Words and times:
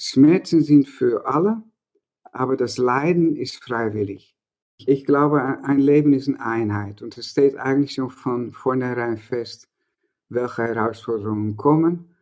Schmerzen 0.00 0.62
sind 0.62 0.88
für 0.88 1.26
alle, 1.26 1.62
aber 2.32 2.56
das 2.56 2.78
Leiden 2.78 3.34
ist 3.34 3.60
freiwillig. 3.62 4.36
Ich 4.78 5.04
glaube, 5.04 5.42
ein 5.64 5.80
Leben 5.80 6.12
ist 6.12 6.28
eine 6.28 6.40
Einheit 6.40 7.02
und 7.02 7.18
es 7.18 7.26
steht 7.26 7.56
eigentlich 7.56 7.94
schon 7.94 8.10
von 8.10 8.52
vornherein 8.52 9.18
fest, 9.18 9.68
welche 10.28 10.62
Herausforderungen 10.62 11.56
kommen. 11.56 12.14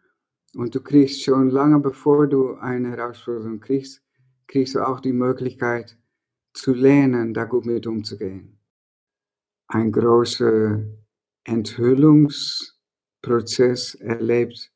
Und 0.55 0.75
du 0.75 0.81
kriegst 0.81 1.23
schon 1.23 1.51
lange 1.51 1.79
bevor 1.81 2.27
du 2.27 2.55
eine 2.55 2.97
Herausforderung 2.97 3.61
kriegst, 3.61 4.03
kriegst 4.47 4.75
du 4.75 4.81
auch 4.81 5.01
die 5.01 5.13
Möglichkeit 5.13 5.99
zu 6.55 6.73
lernen, 6.73 7.35
da 7.35 7.45
gut 7.45 7.67
mit 7.67 7.87
umzugehen. 7.87 8.59
Ein 9.69 9.93
großer 9.93 10.83
Enthüllungsprozess 11.45 13.97
erlebt, 13.97 14.73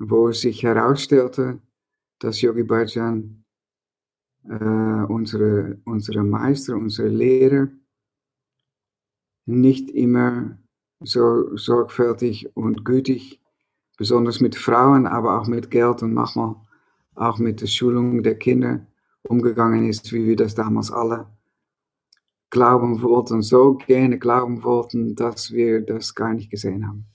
wo 0.00 0.32
sich 0.32 0.62
herausstellte, 0.62 1.60
dass 2.18 2.40
Yogi 2.40 2.64
Bhajan 2.64 3.44
äh, 4.48 4.54
unsere, 4.54 5.78
unsere 5.84 6.24
Meister, 6.24 6.74
unsere 6.74 7.08
Lehrer 7.08 7.68
nicht 9.44 9.90
immer 9.90 10.58
so 11.00 11.56
sorgfältig 11.56 12.56
und 12.56 12.84
gütig, 12.84 13.40
besonders 13.98 14.40
mit 14.40 14.56
Frauen, 14.56 15.06
aber 15.06 15.38
auch 15.38 15.46
mit 15.46 15.70
Geld 15.70 16.02
und 16.02 16.14
manchmal 16.14 16.56
auch 17.14 17.38
mit 17.38 17.60
der 17.60 17.66
Schulung 17.66 18.22
der 18.22 18.36
Kinder 18.36 18.86
umgegangen 19.22 19.86
ist, 19.86 20.12
wie 20.12 20.24
wir 20.24 20.36
das 20.36 20.54
damals 20.54 20.90
alle 20.90 21.26
glauben 22.48 23.02
wollten, 23.02 23.42
so 23.42 23.74
gerne 23.74 24.18
glauben 24.18 24.64
wollten, 24.64 25.14
dass 25.14 25.52
wir 25.52 25.82
das 25.82 26.14
gar 26.14 26.32
nicht 26.32 26.50
gesehen 26.50 26.86
haben. 26.88 27.06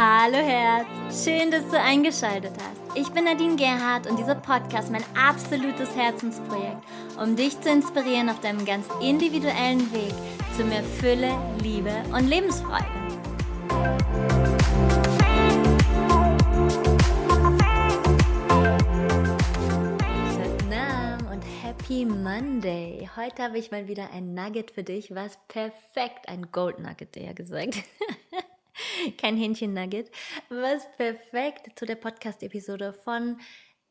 Hallo 0.00 0.36
Herz, 0.36 1.24
schön, 1.24 1.50
dass 1.50 1.68
du 1.70 1.76
eingeschaltet 1.76 2.52
hast. 2.56 2.96
Ich 2.96 3.08
bin 3.08 3.24
Nadine 3.24 3.56
Gerhardt 3.56 4.08
und 4.08 4.16
dieser 4.16 4.36
Podcast 4.36 4.84
ist 4.84 4.92
mein 4.92 5.02
absolutes 5.16 5.96
Herzensprojekt, 5.96 6.84
um 7.20 7.34
dich 7.34 7.60
zu 7.60 7.68
inspirieren 7.68 8.28
auf 8.28 8.38
deinem 8.38 8.64
ganz 8.64 8.86
individuellen 9.02 9.92
Weg 9.92 10.14
zu 10.56 10.62
mehr 10.62 10.84
Fülle, 10.84 11.36
Liebe 11.64 11.90
und 12.12 12.28
Lebensfreude. 12.28 12.86
und 21.28 21.42
Happy 21.64 22.04
Monday. 22.04 23.10
Heute 23.16 23.42
habe 23.42 23.58
ich 23.58 23.72
mal 23.72 23.88
wieder 23.88 24.10
ein 24.12 24.32
Nugget 24.32 24.70
für 24.70 24.84
dich, 24.84 25.12
was 25.12 25.36
perfekt, 25.48 26.28
ein 26.28 26.52
Gold 26.52 26.78
Nugget, 26.78 27.16
eher 27.16 27.34
gesagt. 27.34 27.74
kein 29.18 29.36
Hähnchen-Nugget, 29.36 30.10
was 30.48 30.90
perfekt 30.96 31.78
zu 31.78 31.86
der 31.86 31.96
Podcast-Episode 31.96 32.92
von 32.92 33.38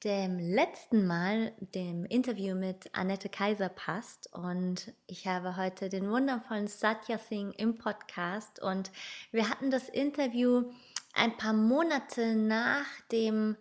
dem 0.03 0.37
letzten 0.37 1.07
Mal, 1.07 1.53
dem 1.59 2.05
Interview 2.05 2.55
mit 2.55 2.93
Annette 2.93 3.29
Kaiser 3.29 3.69
passt. 3.69 4.31
Und 4.33 4.93
ich 5.07 5.27
habe 5.27 5.57
heute 5.57 5.89
den 5.89 6.09
wundervollen 6.09 6.67
Satya 6.67 7.17
Singh 7.17 7.55
im 7.57 7.77
Podcast. 7.77 8.61
Und 8.61 8.91
wir 9.31 9.49
hatten 9.49 9.71
das 9.71 9.89
Interview 9.89 10.71
ein 11.13 11.35
paar 11.37 11.53
Monate 11.53 12.35
nach 12.35 12.85
dem, 13.11 13.57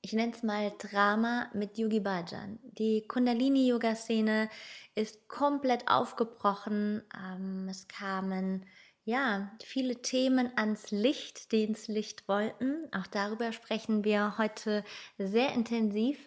ich 0.00 0.14
nenne 0.14 0.32
es 0.32 0.42
mal 0.42 0.72
Drama 0.78 1.50
mit 1.52 1.76
Yogi 1.76 2.00
Bhajan. 2.00 2.58
Die 2.62 3.06
Kundalini-Yoga-Szene 3.06 4.48
ist 4.94 5.28
komplett 5.28 5.86
aufgebrochen. 5.88 7.02
Ähm, 7.14 7.68
es 7.68 7.88
kamen 7.88 8.64
ja, 9.04 9.50
viele 9.62 10.00
Themen 10.00 10.50
ans 10.56 10.90
Licht, 10.90 11.52
die 11.52 11.64
ins 11.64 11.88
Licht 11.88 12.26
wollten. 12.26 12.88
Auch 12.92 13.06
darüber 13.06 13.52
sprechen 13.52 14.02
wir 14.02 14.38
heute 14.38 14.84
sehr 15.18 15.52
intensiv. 15.52 16.18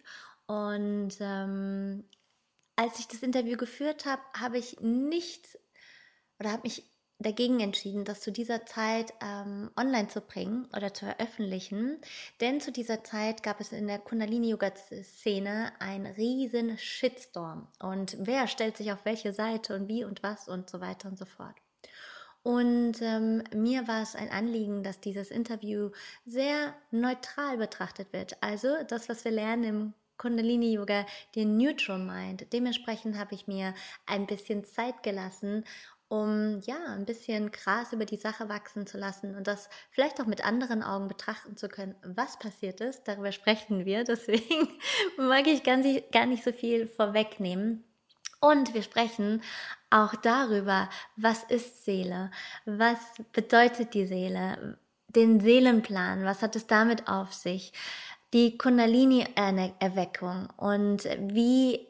Und 0.45 1.17
ähm, 1.19 2.03
als 2.75 2.99
ich 2.99 3.07
das 3.07 3.23
Interview 3.23 3.57
geführt 3.57 4.05
habe, 4.05 4.21
habe 4.39 4.59
ich 4.59 4.79
nicht 4.79 5.57
oder 6.39 6.51
habe 6.51 6.63
mich 6.63 6.83
dagegen 7.19 7.59
entschieden, 7.59 8.05
das 8.05 8.21
zu 8.21 8.31
dieser 8.31 8.67
Zeit 8.67 9.11
ähm, 9.21 9.71
online 9.75 10.07
zu 10.07 10.21
bringen 10.21 10.67
oder 10.75 10.93
zu 10.93 11.05
veröffentlichen. 11.05 11.99
Denn 12.41 12.61
zu 12.61 12.71
dieser 12.71 13.03
Zeit 13.03 13.41
gab 13.41 13.59
es 13.59 13.71
in 13.71 13.87
der 13.87 13.97
Kundalini-Yoga-Szene 13.97 15.73
einen 15.79 16.05
riesen 16.13 16.77
Shitstorm. 16.77 17.67
Und 17.79 18.17
wer 18.19 18.47
stellt 18.47 18.77
sich 18.77 18.91
auf 18.91 19.03
welche 19.03 19.33
Seite 19.33 19.75
und 19.75 19.87
wie 19.87 20.03
und 20.03 20.21
was 20.21 20.47
und 20.47 20.69
so 20.69 20.79
weiter 20.79 21.09
und 21.09 21.17
so 21.17 21.25
fort. 21.25 21.55
Und 22.43 23.01
ähm, 23.01 23.43
mir 23.53 23.87
war 23.87 24.01
es 24.01 24.15
ein 24.15 24.29
Anliegen, 24.29 24.83
dass 24.83 24.99
dieses 25.01 25.31
Interview 25.31 25.91
sehr 26.25 26.73
neutral 26.91 27.57
betrachtet 27.57 28.13
wird. 28.13 28.41
Also 28.41 28.69
das, 28.87 29.09
was 29.09 29.25
wir 29.25 29.31
lernen 29.31 29.63
im 29.63 29.93
Kundalini 30.17 30.73
Yoga, 30.73 31.05
den 31.35 31.57
Neutral 31.57 31.99
Mind. 31.99 32.51
Dementsprechend 32.51 33.17
habe 33.17 33.35
ich 33.35 33.47
mir 33.47 33.73
ein 34.05 34.25
bisschen 34.25 34.65
Zeit 34.65 35.03
gelassen, 35.03 35.63
um 36.09 36.61
ja 36.61 36.77
ein 36.87 37.05
bisschen 37.05 37.51
Gras 37.51 37.91
über 37.91 38.05
die 38.05 38.17
Sache 38.17 38.49
wachsen 38.49 38.87
zu 38.87 38.97
lassen 38.97 39.35
und 39.35 39.45
das 39.47 39.69
vielleicht 39.91 40.21
auch 40.21 40.25
mit 40.25 40.45
anderen 40.45 40.81
Augen 40.81 41.07
betrachten 41.07 41.57
zu 41.57 41.67
können, 41.67 41.95
was 42.03 42.39
passiert 42.39 42.81
ist. 42.81 43.03
Darüber 43.07 43.31
sprechen 43.31 43.85
wir. 43.85 44.03
Deswegen 44.05 44.69
mag 45.17 45.47
ich 45.47 45.63
gar 45.63 45.77
nicht, 45.77 46.11
gar 46.11 46.25
nicht 46.25 46.43
so 46.43 46.51
viel 46.51 46.87
vorwegnehmen. 46.87 47.83
Und 48.39 48.73
wir 48.73 48.83
sprechen 48.83 49.41
auch 49.89 50.15
darüber, 50.15 50.89
was 51.15 51.43
ist 51.43 51.85
Seele, 51.85 52.31
was 52.65 52.99
bedeutet 53.31 53.93
die 53.93 54.05
Seele, 54.05 54.77
den 55.07 55.39
Seelenplan, 55.39 56.23
was 56.23 56.41
hat 56.41 56.55
es 56.55 56.67
damit 56.67 57.07
auf 57.07 57.33
sich, 57.33 57.73
die 58.33 58.57
Kundalini-Erweckung 58.57 60.49
und 60.57 61.05
wie 61.19 61.87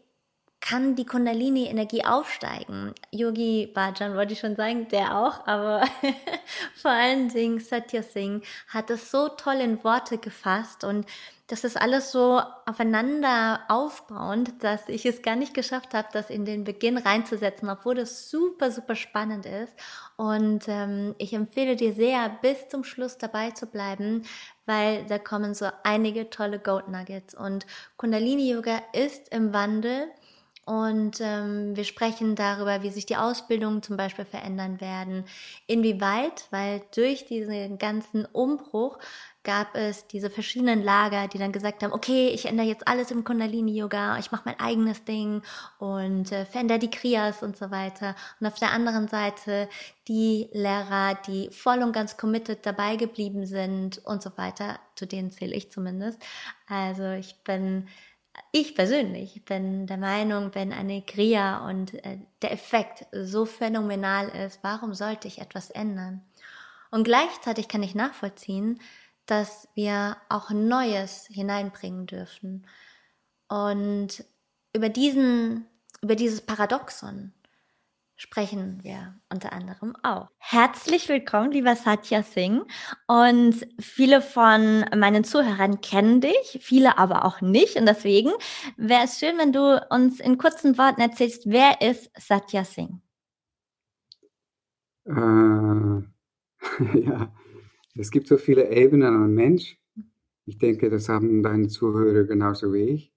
kann 0.68 0.96
die 0.96 1.06
Kundalini-Energie 1.06 2.04
aufsteigen. 2.04 2.94
Yogi 3.12 3.72
Bhajan 3.74 4.16
wollte 4.16 4.34
ich 4.34 4.40
schon 4.40 4.56
sagen, 4.56 4.88
der 4.90 5.18
auch, 5.18 5.48
aber 5.48 5.86
vor 6.76 6.92
allen 6.92 7.30
Dingen 7.30 7.60
Satya 7.60 8.04
Singh 8.04 8.46
hat 8.68 8.90
es 8.90 9.10
so 9.10 9.30
toll 9.30 9.62
in 9.62 9.84
Worte 9.84 10.18
gefasst 10.18 10.84
und 10.84 11.06
das 11.50 11.64
ist 11.64 11.80
alles 11.80 12.12
so 12.12 12.42
aufeinander 12.66 13.62
aufbauend, 13.70 14.62
dass 14.62 14.90
ich 14.90 15.06
es 15.06 15.22
gar 15.22 15.38
nicht 15.38 15.54
geschafft 15.54 15.94
habe, 15.94 16.10
das 16.12 16.30
in 16.30 16.44
den 16.44 16.66
Beginn 16.66 16.98
reinzusetzen, 16.98 17.70
obwohl 17.70 17.96
das 17.96 18.30
super, 18.30 18.70
super 18.70 18.96
spannend 18.96 19.46
ist. 19.46 19.74
Und 20.18 20.66
ähm, 20.68 21.16
ich 21.20 21.32
empfehle 21.34 21.78
dir 21.78 21.94
sehr, 21.94 22.28
bis 22.42 22.68
zum 22.68 22.84
Schluss 22.84 23.18
dabei 23.18 23.52
zu 23.52 23.66
bleiben, 23.66 24.24
weil 24.66 25.06
da 25.06 25.20
kommen 25.20 25.54
so 25.54 25.70
einige 25.84 26.30
tolle 26.30 26.60
Goat 26.60 26.90
Nuggets. 26.90 27.34
Und 27.34 27.66
Kundalini 27.96 28.52
Yoga 28.52 28.82
ist 28.92 29.34
im 29.34 29.54
Wandel. 29.54 30.10
Und 30.68 31.22
ähm, 31.22 31.78
wir 31.78 31.86
sprechen 31.86 32.36
darüber, 32.36 32.84
wie 32.84 32.90
sich 32.90 33.06
die 33.06 33.16
Ausbildungen 33.16 33.82
zum 33.82 33.96
Beispiel 33.96 34.26
verändern 34.26 34.82
werden. 34.82 35.24
Inwieweit, 35.66 36.46
weil 36.52 36.82
durch 36.94 37.26
diesen 37.26 37.78
ganzen 37.78 38.26
Umbruch 38.26 39.00
gab 39.46 39.76
es 39.76 40.08
diese 40.08 40.30
verschiedenen 40.30 40.84
Lager, 40.84 41.30
die 41.30 41.38
dann 41.38 41.54
gesagt 41.54 41.84
haben, 41.84 41.94
okay, 41.94 42.28
ich 42.28 42.48
ändere 42.48 42.68
jetzt 42.68 42.86
alles 42.86 43.12
im 43.12 43.24
Kundalini-Yoga, 43.24 44.20
ich 44.20 44.34
mache 44.34 44.42
mein 44.44 44.60
eigenes 44.60 45.06
Ding 45.06 45.42
und 45.80 46.34
äh, 46.34 46.46
verändere 46.46 46.80
die 46.80 46.92
Kriyas 46.92 47.44
und 47.44 47.56
so 47.56 47.72
weiter. 47.72 48.14
Und 48.42 48.48
auf 48.48 48.60
der 48.60 48.74
anderen 48.74 49.08
Seite 49.08 49.70
die 50.10 50.50
Lehrer, 50.52 51.16
die 51.28 51.50
voll 51.50 51.82
und 51.82 51.94
ganz 51.94 52.18
committed 52.18 52.66
dabei 52.66 52.98
geblieben 52.98 53.46
sind 53.46 54.00
und 54.06 54.22
so 54.22 54.32
weiter, 54.36 54.80
zu 54.96 55.06
denen 55.06 55.32
zähle 55.32 55.56
ich 55.56 55.72
zumindest. 55.72 56.22
Also 56.68 57.12
ich 57.12 57.38
bin 57.46 57.88
ich 58.52 58.76
persönlich 58.76 59.44
bin 59.46 59.88
der 59.88 59.98
Meinung, 59.98 60.54
wenn 60.54 60.74
eine 60.74 61.02
Kriya 61.02 61.68
und 61.68 61.94
äh, 62.06 62.20
der 62.42 62.52
Effekt 62.52 63.06
so 63.12 63.46
phänomenal 63.46 64.30
ist, 64.30 64.60
warum 64.62 64.94
sollte 64.94 65.28
ich 65.28 65.40
etwas 65.40 65.70
ändern? 65.70 66.22
Und 66.92 67.04
gleichzeitig 67.04 67.68
kann 67.68 67.84
ich 67.84 67.96
nachvollziehen, 67.96 68.80
dass 69.26 69.68
wir 69.76 70.18
auch 70.30 70.52
Neues 70.52 71.28
hineinbringen 71.28 72.06
dürfen. 72.06 72.66
Und 73.50 74.24
über 74.74 74.90
diesen, 74.90 75.66
über 76.02 76.16
dieses 76.16 76.42
Paradoxon 76.42 77.34
sprechen 78.18 78.84
wir 78.84 79.16
unter 79.32 79.54
anderem 79.54 79.96
auch. 80.02 80.30
Herzlich 80.40 81.08
willkommen, 81.08 81.52
lieber 81.52 81.76
Satya 81.76 82.24
Singh. 82.24 82.66
Und 83.08 83.68
viele 83.80 84.22
von 84.22 84.86
meinen 84.96 85.24
Zuhörern 85.24 85.82
kennen 85.82 86.20
dich, 86.20 86.58
viele 86.60 86.98
aber 86.98 87.26
auch 87.26 87.42
nicht. 87.42 87.76
Und 87.78 87.86
deswegen 87.86 88.32
wäre 88.76 89.04
es 89.06 89.20
schön, 89.20 89.38
wenn 89.38 89.54
du 89.54 89.86
uns 89.92 90.20
in 90.20 90.40
kurzen 90.40 90.78
Worten 90.80 91.00
erzählst, 91.00 91.44
wer 91.46 91.80
ist 91.80 92.10
Satya 92.18 92.64
Singh? 92.66 93.00
Äh, 95.06 95.14
ja, 97.00 97.32
es 97.96 98.10
gibt 98.10 98.28
so 98.28 98.38
viele 98.38 98.72
Ebenen 98.72 99.16
an 99.16 99.34
Mensch. 99.34 99.78
Ich 100.46 100.58
denke, 100.58 100.90
das 100.90 101.08
haben 101.08 101.44
deine 101.44 101.68
Zuhörer 101.68 102.24
genauso 102.24 102.74
wie 102.74 102.84
ich. 102.84 103.14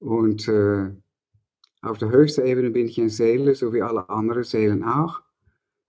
Und 0.00 0.48
äh, 0.48 0.90
Auf 1.82 1.98
der 1.98 2.10
höchsten 2.10 2.46
Ebene 2.46 2.70
bin 2.70 2.86
ich 2.86 3.00
eine 3.00 3.10
Seele, 3.10 3.56
so 3.56 3.72
wie 3.72 3.82
alle 3.82 4.08
anderen 4.08 4.44
Seelen 4.44 4.84
auch. 4.84 5.20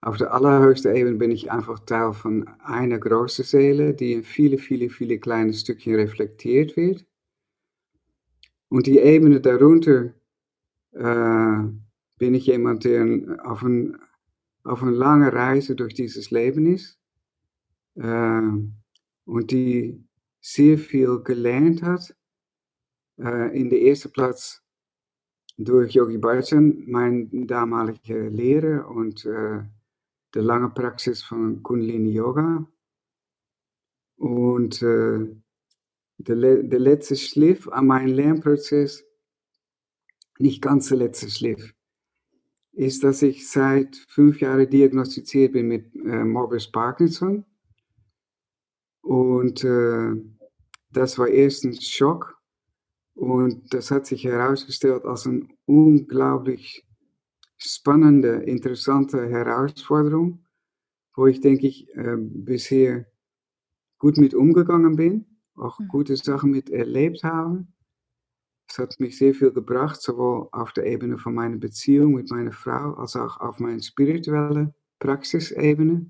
Auf 0.01 0.17
der 0.17 0.33
allerhöchsten 0.33 0.95
Ebene 0.95 1.17
bin 1.17 1.29
ich 1.29 1.51
einfach 1.51 1.79
Teil 1.79 2.13
von 2.13 2.47
einer 2.63 2.97
großen 2.97 3.45
Seele, 3.45 3.93
die 3.93 4.13
in 4.13 4.23
viele, 4.23 4.57
viele, 4.57 4.89
viele 4.89 5.19
kleine 5.19 5.53
Stückchen 5.53 5.95
reflektiert 5.95 6.75
wird. 6.75 7.05
Und 8.69 8.87
die 8.87 8.97
Ebene 8.97 9.39
darunter 9.39 10.13
äh, 10.93 11.63
bin 12.17 12.33
ich 12.33 12.47
jemand, 12.47 12.85
der 12.85 13.37
auf, 13.43 13.61
ein, 13.61 13.95
auf 14.63 14.81
lange 14.81 15.31
Reise 15.31 15.75
durch 15.75 15.93
dieses 15.93 16.31
Leben 16.31 16.65
ist 16.65 16.97
äh, 17.95 18.41
und 19.25 19.51
die 19.51 20.03
sehr 20.41 20.79
viel 20.79 21.19
gelernt 21.19 21.83
hat. 21.83 22.15
Äh, 23.19 23.57
in 23.57 23.69
der 23.69 23.83
ersten 23.83 24.11
Platz 24.11 24.62
durch 25.57 25.93
Yogi 25.93 26.17
Bhajan, 26.17 26.83
mein 26.87 27.47
damaliger 27.47 28.29
Lehrer 28.29 28.87
und 28.87 29.25
äh, 29.25 29.63
der 30.33 30.41
lange 30.41 30.69
Praxis 30.69 31.23
von 31.23 31.61
Kundalini 31.61 32.11
Yoga. 32.11 32.67
Und 34.17 34.81
äh, 34.81 35.27
der, 36.17 36.63
der 36.63 36.79
letzte 36.79 37.15
Schliff 37.15 37.67
an 37.67 37.87
meinem 37.87 38.13
Lernprozess, 38.13 39.05
nicht 40.39 40.61
ganz 40.61 40.89
der 40.89 40.97
letzte 40.97 41.29
Schliff, 41.29 41.73
ist, 42.71 43.03
dass 43.03 43.21
ich 43.21 43.47
seit 43.49 43.95
fünf 44.07 44.39
Jahren 44.39 44.69
diagnostiziert 44.69 45.53
bin 45.53 45.67
mit 45.67 45.95
äh, 45.95 46.23
Morbus 46.23 46.71
Parkinson. 46.71 47.45
Und 49.01 49.63
äh, 49.63 50.15
das 50.89 51.19
war 51.19 51.27
erst 51.27 51.65
ein 51.65 51.79
Schock. 51.79 52.41
Und 53.15 53.73
das 53.73 53.91
hat 53.91 54.05
sich 54.05 54.23
herausgestellt 54.23 55.05
als 55.05 55.27
eine 55.27 55.47
unglaublich 55.65 56.85
spannende, 57.57 58.43
interessante 58.43 59.29
Herausforderung, 59.29 60.45
wo 61.15 61.27
ich 61.27 61.39
denke 61.39 61.67
ich 61.67 61.87
äh, 61.95 62.17
bisher 62.17 63.05
gut 63.99 64.17
mit 64.17 64.33
umgegangen 64.33 64.95
bin, 64.95 65.25
auch 65.55 65.79
mhm. 65.79 65.87
gute 65.87 66.17
Sachen 66.17 66.51
mit 66.51 66.69
erlebt 66.69 67.23
habe. 67.23 67.65
Es 68.67 68.79
hat 68.79 68.99
mich 68.99 69.17
sehr 69.17 69.35
viel 69.35 69.51
gebracht, 69.51 70.01
sowohl 70.01 70.49
auf 70.51 70.73
der 70.73 70.85
Ebene 70.85 71.17
von 71.17 71.35
meiner 71.35 71.57
Beziehung 71.57 72.15
mit 72.15 72.31
meiner 72.31 72.51
Frau, 72.51 72.93
als 72.95 73.15
auch 73.15 73.39
auf 73.39 73.59
meine 73.59 73.81
spirituelle 73.81 74.73
Praxisebene. 74.99 76.09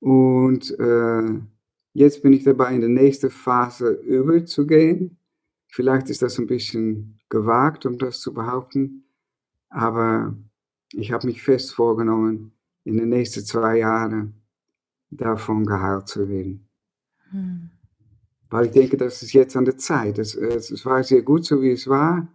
Und 0.00 0.78
äh, 0.78 1.40
jetzt 1.94 2.22
bin 2.22 2.32
ich 2.32 2.44
dabei, 2.44 2.74
in 2.74 2.82
die 2.82 2.88
nächste 2.88 3.30
Phase 3.30 3.92
überzugehen. 3.92 5.18
Vielleicht 5.68 6.10
ist 6.10 6.22
das 6.22 6.38
ein 6.38 6.46
bisschen 6.46 7.20
gewagt, 7.28 7.86
um 7.86 7.98
das 7.98 8.20
zu 8.20 8.34
behaupten, 8.34 9.04
aber 9.70 10.36
ich 10.92 11.10
habe 11.10 11.26
mich 11.26 11.42
fest 11.42 11.74
vorgenommen, 11.74 12.52
in 12.84 12.98
den 12.98 13.08
nächsten 13.08 13.44
zwei 13.44 13.78
Jahren 13.78 14.34
davon 15.10 15.64
geheilt 15.64 16.08
zu 16.08 16.28
werden. 16.28 16.68
Hm. 17.30 17.70
Weil 18.50 18.66
ich 18.66 18.72
denke, 18.72 18.96
das 18.96 19.22
ist 19.22 19.32
jetzt 19.32 19.56
an 19.56 19.64
der 19.64 19.78
Zeit. 19.78 20.18
Es, 20.18 20.34
es, 20.34 20.84
war 20.84 21.02
sehr 21.02 21.22
gut, 21.22 21.44
so 21.44 21.62
wie 21.62 21.70
es 21.70 21.88
war. 21.88 22.28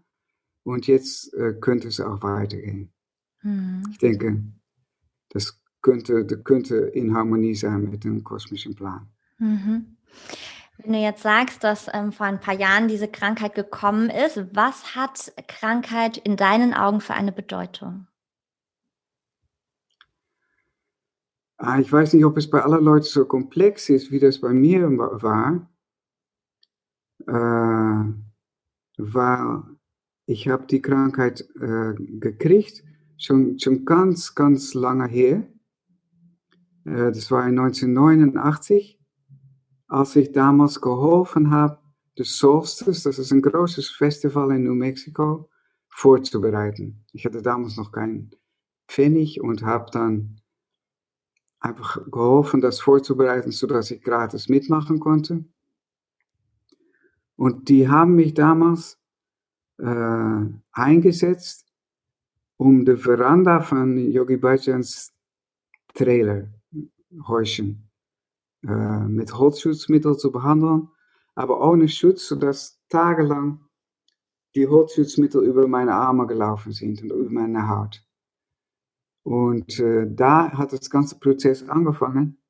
Und 0.64 0.88
jetzt 0.88 1.34
äh, 1.34 1.54
könnte 1.54 1.88
es 1.88 2.02
auch 2.02 2.22
weitergehen. 2.24 2.92
Hm. 3.40 3.84
Ich 3.92 4.00
denke, 4.00 4.44
das 5.30 5.62
könnte, 5.82 6.26
das 6.26 6.44
könnte 6.44 6.76
in 6.76 7.16
Harmonie 7.16 7.56
sein 7.56 7.90
mit 7.90 8.04
dem 8.04 8.24
kosmischen 8.24 8.76
Plan. 8.76 9.08
Mhm. 9.40 9.98
Wenn 10.78 10.94
du 10.94 11.00
jetzt 11.00 11.24
sagst, 11.24 11.64
dass 11.64 11.90
ähm, 11.94 12.14
vor 12.14 12.26
ein 12.26 12.40
paar 12.40 12.54
Jahren 12.54 12.88
diese 12.88 13.10
Krankheit 13.10 13.54
gekommen 13.54 14.10
ist, 14.10 14.56
was 14.56 14.96
hat 14.96 15.34
Krankheit 15.48 16.18
in 16.18 16.38
deinen 16.38 16.74
Augen 16.74 17.02
für 17.02 17.14
eine 17.14 17.34
Bedeutung? 17.34 18.08
Ah, 21.58 21.80
ich 21.80 21.92
weiß 21.92 22.14
nicht, 22.14 22.24
ob 22.24 22.38
es 22.38 22.50
bei 22.50 22.62
aller 22.62 22.80
Leuten 22.80 23.06
so 23.06 23.26
komplex 23.26 23.90
ist, 23.90 24.12
wie 24.12 24.20
das 24.20 24.40
bei 24.40 24.54
mir 24.54 24.90
war. 24.90 25.70
Äh, 27.28 28.14
weil 28.98 29.64
ich 30.26 30.48
habe 30.48 30.66
die 30.68 30.82
Krankheit 30.82 31.42
äh, 31.60 31.94
gekriegt, 31.98 32.84
schon, 33.18 33.60
schon 33.60 33.84
ganz, 33.84 34.34
ganz 34.36 34.74
lange 34.74 35.08
her. 35.08 35.46
Äh, 36.86 37.12
das 37.12 37.30
war 37.32 37.44
1989 37.44 38.99
als 39.90 40.16
ich 40.16 40.32
damals 40.32 40.80
geholfen 40.80 41.50
habe, 41.52 41.80
de 42.18 42.26
Solstice, 42.26 43.04
das 43.04 43.20
ist 43.20 43.32
ein 43.32 43.42
großes 43.42 43.90
Festival 43.90 44.52
in 44.52 44.64
New 44.64 44.76
Mexico, 44.76 45.50
vorzubereiten. 45.90 47.04
Ich 47.12 47.26
hatte 47.26 47.42
damals 47.42 47.76
noch 47.76 47.92
keinen 47.92 48.32
Pfennig 48.88 49.42
und 49.42 49.64
habe 49.64 49.90
dann 49.92 50.42
einfach 51.60 52.00
geholfen, 52.10 52.62
das 52.62 52.80
vorzubereiten, 52.80 53.52
sodass 53.52 53.92
ich 53.92 54.02
gratis 54.02 54.48
mitmachen 54.48 55.00
konnte. 55.00 55.44
Und 57.36 57.70
die 57.70 57.90
haben 57.90 58.16
mich 58.16 58.34
damals 58.34 58.98
äh, 59.78 60.46
eingesetzt, 60.72 61.68
um 62.58 62.86
die 62.86 62.96
Veranda 62.96 63.62
von 63.62 63.98
Yogi 63.98 64.38
Bhajans 64.38 65.14
Trailer, 65.94 66.48
Häuschen, 67.28 67.89
äh, 68.68 69.08
mit 69.08 69.34
Holzschutzmittel 69.34 70.18
zu 70.18 70.32
behandeln, 70.32 70.90
aber 71.36 71.62
ohne 71.62 71.88
Schutz, 71.88 72.28
sodass 72.28 72.82
tagelang 72.90 73.66
die 74.56 74.68
Holzschutzmittel 74.68 75.44
über 75.44 75.68
meine 75.68 75.94
Arme 75.94 76.28
gelaufen 76.28 76.72
sind 76.72 77.02
und 77.02 77.12
über 77.12 77.30
meine 77.30 77.70
Haut. 77.70 78.04
Und 79.24 79.80
äh, 79.80 80.08
da 80.10 80.52
hat 80.52 80.74
das 80.74 80.90
ganze 80.90 81.20
Prozess 81.20 81.68
angefangen. 81.70 82.42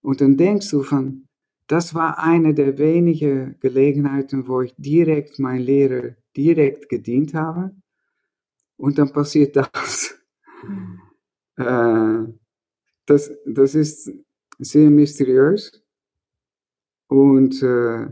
Und 0.00 0.20
dann 0.20 0.36
denkst 0.36 0.70
du 0.70 0.82
von, 0.82 1.28
das 1.66 1.94
war 1.94 2.18
eine 2.18 2.54
der 2.54 2.78
wenigen 2.78 3.58
Gelegenheiten, 3.60 4.48
wo 4.48 4.62
ich 4.62 4.74
direkt 4.78 5.38
mein 5.38 5.60
Lehrer 5.60 6.14
direkt 6.36 6.88
gedient 6.88 7.34
habe. 7.34 7.76
Und 8.76 8.98
dann 8.98 9.12
passiert 9.12 9.54
das. 9.56 10.18
Mhm. 10.66 11.00
Äh, 11.56 12.32
das, 13.06 13.30
das 13.46 13.74
ist 13.74 14.10
sehr 14.58 14.90
mysteriös. 14.90 15.82
Und 17.08 17.62
äh, 17.62 18.02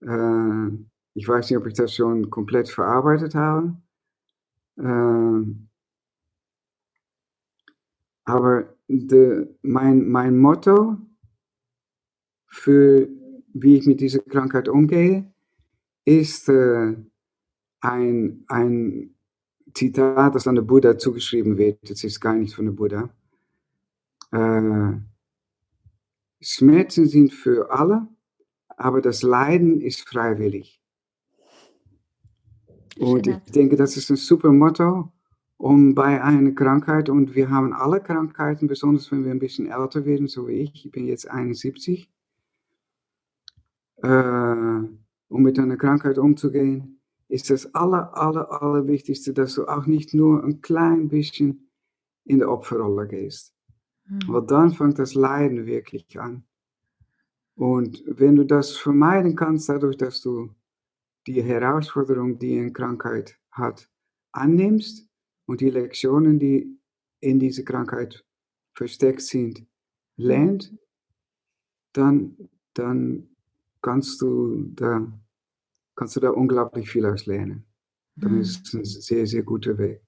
äh, 0.00 0.70
ich 1.14 1.28
weiß 1.28 1.50
nicht, 1.50 1.58
ob 1.58 1.66
ich 1.66 1.74
das 1.74 1.94
schon 1.94 2.30
komplett 2.30 2.68
verarbeitet 2.68 3.34
habe. 3.34 3.76
Äh, 4.76 5.44
aber 8.24 8.76
de, 8.88 9.48
mein, 9.62 10.08
mein 10.08 10.38
Motto 10.38 10.96
für 12.46 13.08
wie 13.62 13.76
ich 13.76 13.86
mit 13.86 14.00
dieser 14.00 14.20
Krankheit 14.20 14.68
umgehe, 14.68 15.30
ist 16.04 16.48
äh, 16.48 16.94
ein, 17.80 18.44
ein 18.48 19.14
Zitat, 19.74 20.34
das 20.34 20.46
an 20.46 20.56
den 20.56 20.66
Buddha 20.66 20.98
zugeschrieben 20.98 21.58
wird. 21.58 21.90
Das 21.90 22.04
ist 22.04 22.20
gar 22.20 22.34
nicht 22.34 22.54
von 22.54 22.66
der 22.66 22.72
Buddha. 22.72 23.10
Äh, 24.32 24.92
Schmerzen 26.40 27.06
sind 27.06 27.32
für 27.32 27.70
alle, 27.70 28.08
aber 28.68 29.00
das 29.00 29.22
Leiden 29.22 29.80
ist 29.80 30.08
freiwillig. 30.08 30.80
Und 32.98 33.26
ich 33.26 33.38
denke, 33.52 33.76
das 33.76 33.96
ist 33.96 34.10
ein 34.10 34.16
super 34.16 34.52
Motto, 34.52 35.12
um 35.56 35.94
bei 35.94 36.22
einer 36.22 36.52
Krankheit, 36.52 37.08
und 37.08 37.34
wir 37.34 37.50
haben 37.50 37.72
alle 37.72 38.00
Krankheiten, 38.00 38.66
besonders 38.66 39.10
wenn 39.10 39.24
wir 39.24 39.30
ein 39.30 39.38
bisschen 39.38 39.66
älter 39.66 40.04
werden, 40.04 40.28
so 40.28 40.48
wie 40.48 40.60
ich, 40.60 40.84
ich 40.84 40.90
bin 40.90 41.06
jetzt 41.06 41.28
71, 41.28 42.10
äh, 44.02 44.08
um 44.08 45.42
mit 45.42 45.58
einer 45.58 45.76
Krankheit 45.76 46.18
umzugehen, 46.18 47.00
ist 47.28 47.50
das 47.50 47.74
aller, 47.74 48.16
aller, 48.16 48.62
aller 48.62 48.86
Wichtigste, 48.86 49.32
dass 49.32 49.54
du 49.54 49.66
auch 49.66 49.86
nicht 49.86 50.14
nur 50.14 50.42
ein 50.42 50.60
klein 50.60 51.08
bisschen 51.08 51.68
in 52.24 52.38
der 52.38 52.50
Opferrolle 52.50 53.06
gehst. 53.06 53.57
Mhm. 54.08 54.20
Weil 54.26 54.46
dann 54.46 54.72
fängt 54.72 54.98
das 54.98 55.14
Leiden 55.14 55.66
wirklich 55.66 56.18
an. 56.18 56.44
Und 57.54 58.02
wenn 58.06 58.36
du 58.36 58.44
das 58.44 58.76
vermeiden 58.76 59.34
kannst, 59.34 59.68
dadurch, 59.68 59.96
dass 59.96 60.20
du 60.20 60.54
die 61.26 61.42
Herausforderung, 61.42 62.38
die 62.38 62.58
eine 62.58 62.72
Krankheit 62.72 63.36
hat, 63.50 63.90
annimmst 64.32 65.08
und 65.46 65.60
die 65.60 65.70
Lektionen, 65.70 66.38
die 66.38 66.78
in 67.20 67.38
dieser 67.40 67.64
Krankheit 67.64 68.24
versteckt 68.74 69.22
sind, 69.22 69.66
lernt, 70.16 70.72
dann, 71.92 72.36
dann 72.74 73.28
kannst 73.82 74.22
du 74.22 74.70
da, 74.74 75.12
kannst 75.96 76.16
du 76.16 76.20
da 76.20 76.30
unglaublich 76.30 76.88
viel 76.88 77.06
aus 77.06 77.26
lernen. 77.26 77.64
Dann 78.16 78.34
mhm. 78.34 78.40
ist 78.40 78.66
es 78.66 78.74
ein 78.74 78.84
sehr, 78.84 79.26
sehr 79.26 79.42
guter 79.42 79.76
Weg. 79.78 80.00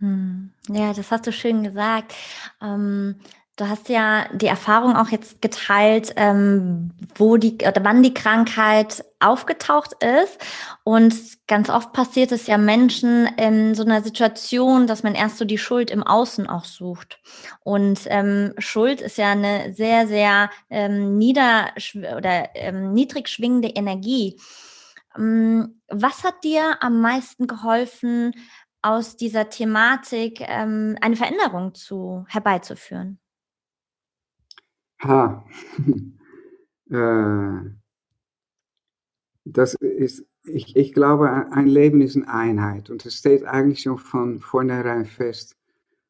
Hm. 0.00 0.52
Ja, 0.68 0.92
das 0.92 1.10
hast 1.10 1.26
du 1.26 1.32
schön 1.32 1.62
gesagt. 1.62 2.14
Ähm, 2.60 3.16
Du 3.58 3.66
hast 3.66 3.88
ja 3.88 4.28
die 4.34 4.48
Erfahrung 4.48 4.96
auch 4.96 5.08
jetzt 5.08 5.40
geteilt, 5.40 6.12
ähm, 6.16 6.90
wo 7.14 7.38
die 7.38 7.54
oder 7.54 7.82
wann 7.84 8.02
die 8.02 8.12
Krankheit 8.12 9.02
aufgetaucht 9.18 9.92
ist. 10.04 10.38
Und 10.84 11.14
ganz 11.46 11.70
oft 11.70 11.94
passiert 11.94 12.32
es 12.32 12.46
ja 12.46 12.58
Menschen 12.58 13.24
in 13.38 13.74
so 13.74 13.82
einer 13.82 14.02
Situation, 14.02 14.86
dass 14.86 15.02
man 15.02 15.14
erst 15.14 15.38
so 15.38 15.46
die 15.46 15.56
Schuld 15.56 15.90
im 15.90 16.02
Außen 16.02 16.46
auch 16.46 16.66
sucht. 16.66 17.18
Und 17.64 18.00
ähm, 18.08 18.52
Schuld 18.58 19.00
ist 19.00 19.16
ja 19.16 19.30
eine 19.32 19.72
sehr, 19.72 20.06
sehr 20.06 20.50
ähm, 20.68 21.16
nieder 21.16 21.70
oder 22.14 22.50
ähm, 22.54 22.92
niedrig 22.92 23.26
schwingende 23.30 23.68
Energie. 23.68 24.38
Ähm, 25.16 25.80
was 25.88 26.24
hat 26.24 26.44
dir 26.44 26.76
am 26.80 27.00
meisten 27.00 27.46
geholfen, 27.46 28.34
aus 28.86 29.16
dieser 29.16 29.48
Thematik 29.48 30.40
ähm, 30.42 30.96
eine 31.00 31.16
Veränderung 31.16 31.74
zu 31.74 32.24
herbeizuführen? 32.28 33.18
Ha. 35.02 35.44
äh, 36.90 37.70
das 39.44 39.74
ist, 39.74 40.24
ich, 40.44 40.76
ich 40.76 40.92
glaube, 40.92 41.28
ein 41.50 41.66
Leben 41.66 42.00
ist 42.00 42.16
eine 42.16 42.28
Einheit 42.28 42.88
und 42.88 43.04
es 43.04 43.14
steht 43.14 43.44
eigentlich 43.44 43.82
schon 43.82 43.98
von 43.98 44.38
vornherein 44.38 45.04
fest, 45.04 45.56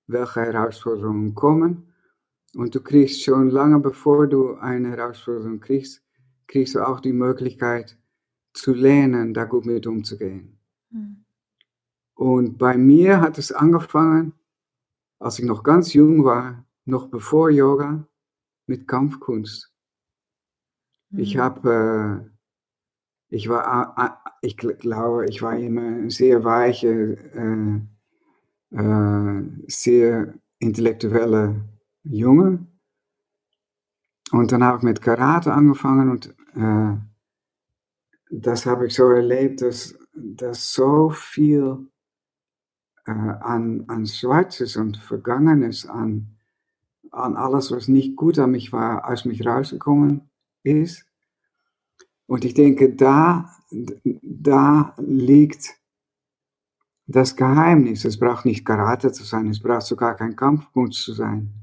welche 0.07 0.43
Herausforderungen 0.43 1.35
kommen. 1.35 1.95
Und 2.55 2.75
du 2.75 2.81
kriegst 2.83 3.23
schon 3.23 3.51
lange 3.51 3.81
bevor 3.81 4.27
du 4.27 4.55
eine 4.57 4.91
Herausforderung 4.91 5.61
kriegst, 5.61 6.03
kriegst 6.47 6.75
du 6.75 6.87
auch 6.87 7.01
die 7.01 7.13
Möglichkeit 7.13 7.99
zu 8.53 8.73
lernen, 8.73 9.35
da 9.35 9.45
gut 9.45 9.67
mit 9.67 9.87
umzugehen. 9.87 10.59
Mhm. 10.91 11.26
Und 12.17 12.57
bei 12.57 12.79
mir 12.79 13.21
hat 13.21 13.37
es 13.37 13.53
angefangen, 13.53 14.33
als 15.19 15.39
ich 15.39 15.45
noch 15.45 15.63
ganz 15.63 15.93
jung 15.93 16.25
war, 16.25 16.65
noch 16.87 17.09
bevor 17.09 17.51
Yoga, 17.51 18.07
mit 18.67 18.89
Kampfkunst. 18.89 19.71
Mhm. 21.11 21.19
Ich 21.19 21.37
habe, 21.37 22.31
äh, 23.31 23.35
ich 23.35 23.49
war, 23.51 24.23
ich 24.41 24.57
glaube, 24.57 25.27
ich 25.27 25.43
war 25.43 25.57
immer 25.57 25.83
ein 25.83 26.11
sehr 26.11 26.43
weiche, 26.43 27.19
äh, 27.35 27.81
äh, 28.77 29.43
sehr 29.67 30.35
intellektuelle 30.59 31.69
Junge. 32.03 32.67
Und 34.33 34.53
dann 34.53 34.65
habe 34.65 34.79
ich 34.79 34.83
mit 34.85 35.03
Karate 35.03 35.53
angefangen 35.53 36.11
und 36.11 36.35
äh, 36.55 36.97
das 38.31 38.65
habe 38.65 38.87
ich 38.87 38.95
so 38.95 39.11
erlebt, 39.11 39.61
dass, 39.61 39.97
dass 40.15 40.73
so 40.73 41.11
viel 41.11 41.87
äh, 43.07 43.11
an, 43.11 43.85
an 43.89 44.07
Schwarzes 44.07 44.77
und 44.77 44.97
Vergangenes, 44.99 45.87
an 45.87 46.37
an 47.17 47.37
alles, 47.37 47.73
was 47.73 47.89
nicht 47.89 48.17
gut 48.17 48.39
an 48.39 48.51
mich 48.51 48.73
war, 48.73 49.09
aus 49.09 49.25
mich 49.25 49.45
rausgekommen 49.47 50.29
ist. 50.63 51.07
Und 52.27 52.45
ich 52.45 52.55
denke, 52.55 52.95
da, 52.95 53.51
da 54.23 54.95
liegt 54.99 55.75
das 57.07 57.37
Geheimnis. 57.37 58.05
Es 58.05 58.19
braucht 58.19 58.45
nicht 58.45 58.65
Karate 58.65 59.13
zu 59.13 59.25
sein, 59.25 59.49
es 59.49 59.61
braucht 59.61 59.87
sogar 59.87 60.17
kein 60.17 60.37
Kampfkunst 60.37 61.03
zu 61.03 61.13
sein. 61.13 61.55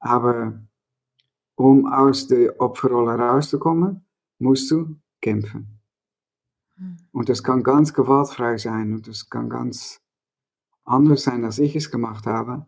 Aber 0.00 0.60
um 1.54 1.86
aus 1.86 2.26
der 2.26 2.58
Opferrolle 2.60 3.18
rauszukommen, 3.18 4.04
musst 4.38 4.70
du 4.70 4.96
kämpfen. 5.20 5.80
Hm. 6.76 6.96
Und 7.12 7.28
das 7.28 7.42
kann 7.42 7.62
ganz 7.62 7.92
gewaltfrei 7.92 8.56
sein 8.56 8.94
und 8.94 9.06
das 9.06 9.28
kann 9.28 9.50
ganz 9.50 10.00
anders 10.90 11.22
sein, 11.22 11.44
als 11.44 11.58
ich 11.58 11.76
es 11.76 11.90
gemacht 11.90 12.26
habe. 12.26 12.66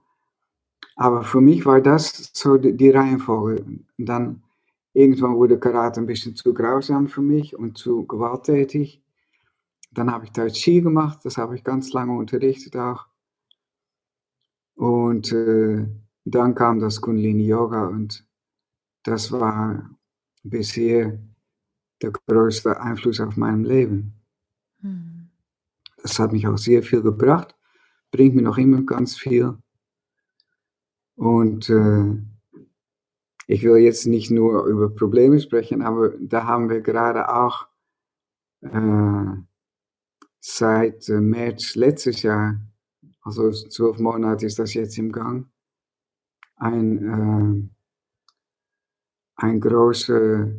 Aber 0.96 1.24
für 1.24 1.40
mich 1.40 1.64
war 1.66 1.80
das 1.80 2.30
so 2.32 2.56
die, 2.56 2.76
die 2.76 2.90
Reihenfolge. 2.90 3.62
Und 3.62 3.86
dann 3.98 4.42
irgendwann 4.92 5.36
wurde 5.36 5.58
Karate 5.58 6.00
ein 6.00 6.06
bisschen 6.06 6.36
zu 6.36 6.54
grausam 6.54 7.08
für 7.08 7.22
mich 7.22 7.56
und 7.56 7.78
zu 7.78 8.06
gewalttätig. 8.06 9.02
Dann 9.90 10.10
habe 10.10 10.24
ich 10.24 10.32
Tai 10.32 10.48
Chi 10.48 10.80
gemacht, 10.80 11.20
das 11.24 11.36
habe 11.36 11.54
ich 11.54 11.64
ganz 11.64 11.92
lange 11.92 12.12
unterrichtet 12.12 12.76
auch. 12.76 13.06
Und 14.74 15.32
äh, 15.32 15.86
dann 16.24 16.54
kam 16.54 16.80
das 16.80 17.00
Kundalini 17.00 17.46
Yoga 17.46 17.88
und 17.88 18.26
das 19.02 19.32
war 19.32 19.90
bisher 20.42 21.18
der 22.00 22.10
größte 22.10 22.80
Einfluss 22.80 23.20
auf 23.20 23.36
mein 23.36 23.64
Leben. 23.64 24.14
Hm. 24.80 25.28
Das 26.02 26.18
hat 26.18 26.32
mich 26.32 26.46
auch 26.46 26.58
sehr 26.58 26.82
viel 26.82 27.02
gebracht, 27.02 27.54
bringt 28.12 28.36
mir 28.36 28.42
noch 28.42 28.58
immer 28.58 28.82
ganz 28.82 29.18
viel. 29.18 29.58
Und 31.16 31.68
äh, 31.68 32.14
ich 33.48 33.64
will 33.64 33.78
jetzt 33.78 34.06
nicht 34.06 34.30
nur 34.30 34.66
über 34.66 34.94
Probleme 34.94 35.40
sprechen, 35.40 35.82
aber 35.82 36.10
da 36.20 36.46
haben 36.46 36.70
wir 36.70 36.80
gerade 36.80 37.28
auch 37.28 37.66
äh, 38.60 39.24
seit 40.40 41.08
äh, 41.08 41.20
März 41.20 41.74
letztes 41.74 42.22
Jahr, 42.22 42.60
also 43.22 43.50
zwölf 43.50 43.98
Monate 43.98 44.46
ist 44.46 44.58
das 44.58 44.74
jetzt 44.74 44.98
im 44.98 45.10
Gang, 45.10 45.48
ein, 46.56 47.08
äh, 47.08 47.68
ein 49.36 49.60
großer 49.60 50.52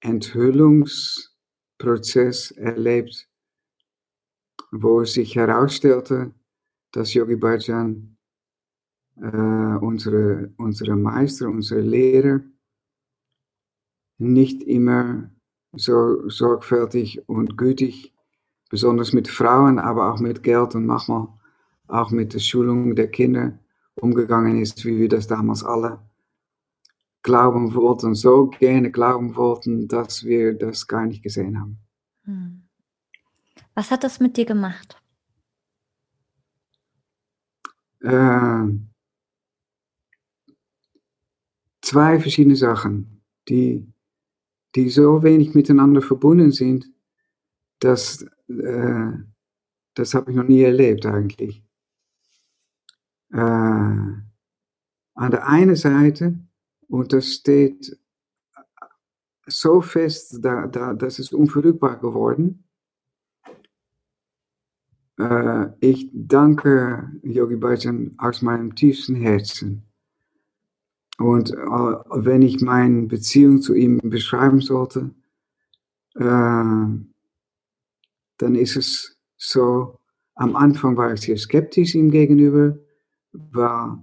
Enthüllungsprozess 0.00 2.50
erlebt, 2.52 3.28
wo 4.70 5.04
sich 5.04 5.34
herausstellte, 5.34 6.32
dass 6.92 7.14
Yogi 7.14 7.36
Bhajan 7.36 8.16
äh, 9.16 9.26
unsere, 9.26 10.52
unsere 10.56 10.96
Meister, 10.96 11.48
unsere 11.48 11.80
Lehrer 11.80 12.40
nicht 14.18 14.62
immer 14.62 15.30
so 15.72 16.28
sorgfältig 16.28 17.28
und 17.28 17.56
gütig, 17.56 18.12
besonders 18.70 19.12
mit 19.12 19.28
Frauen, 19.28 19.78
aber 19.78 20.12
auch 20.12 20.20
mit 20.20 20.42
Geld 20.42 20.74
und 20.74 20.86
manchmal 20.86 21.28
auch 21.88 22.10
mit 22.10 22.34
der 22.34 22.38
Schulung 22.38 22.94
der 22.94 23.08
Kinder 23.08 23.58
umgegangen 23.96 24.60
ist, 24.60 24.84
wie 24.84 24.98
wir 24.98 25.08
das 25.08 25.26
damals 25.26 25.64
alle 25.64 26.00
glauben 27.22 27.74
wollten, 27.74 28.14
so 28.14 28.46
gerne 28.46 28.90
glauben 28.90 29.36
wollten, 29.36 29.88
dass 29.88 30.24
wir 30.24 30.54
das 30.54 30.86
gar 30.86 31.06
nicht 31.06 31.22
gesehen 31.22 31.60
haben. 31.60 31.78
Hm. 32.24 32.62
Was 33.74 33.90
hat 33.90 34.04
das 34.04 34.20
mit 34.20 34.36
dir 34.36 34.46
gemacht? 34.46 34.99
Äh, 38.00 38.66
zwei 41.82 42.20
verschiedene 42.20 42.56
Sachen, 42.56 43.22
die, 43.48 43.86
die 44.74 44.90
so 44.90 45.22
wenig 45.22 45.54
miteinander 45.54 46.02
verbunden 46.02 46.52
sind, 46.52 46.90
dass 47.80 48.22
äh, 48.48 49.12
das 49.94 50.14
habe 50.14 50.30
ich 50.30 50.36
noch 50.36 50.44
nie 50.44 50.62
erlebt 50.62 51.04
eigentlich. 51.06 51.62
Äh, 53.32 53.36
an 53.36 54.24
der 55.30 55.46
einen 55.46 55.76
Seite, 55.76 56.38
und 56.88 57.12
das 57.12 57.34
steht 57.34 57.98
so 59.46 59.80
fest, 59.80 60.38
da, 60.40 60.66
da, 60.66 60.94
das 60.94 61.18
ist 61.18 61.32
unverrückbar 61.32 61.98
geworden. 61.98 62.64
Äh, 65.20 65.68
ich 65.80 66.08
danke 66.12 67.10
Yogi 67.22 67.56
Bhajan 67.56 68.14
aus 68.18 68.40
meinem 68.40 68.74
tiefsten 68.74 69.16
Herzen 69.16 69.82
und 71.18 71.50
äh, 71.50 71.56
wenn 71.56 72.40
ich 72.40 72.62
meine 72.62 73.02
Beziehung 73.02 73.60
zu 73.60 73.74
ihm 73.74 74.00
beschreiben 74.02 74.62
sollte, 74.62 75.10
äh, 76.14 76.24
dann 76.24 77.04
ist 78.54 78.76
es 78.76 79.18
so, 79.36 79.98
am 80.36 80.56
Anfang 80.56 80.96
war 80.96 81.12
ich 81.12 81.20
sehr 81.20 81.36
skeptisch 81.36 81.94
ihm 81.94 82.10
gegenüber, 82.10 82.78
war, 83.32 84.02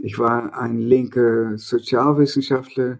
ich 0.00 0.18
war 0.18 0.58
ein 0.58 0.78
linker 0.78 1.56
Sozialwissenschaftler 1.56 2.98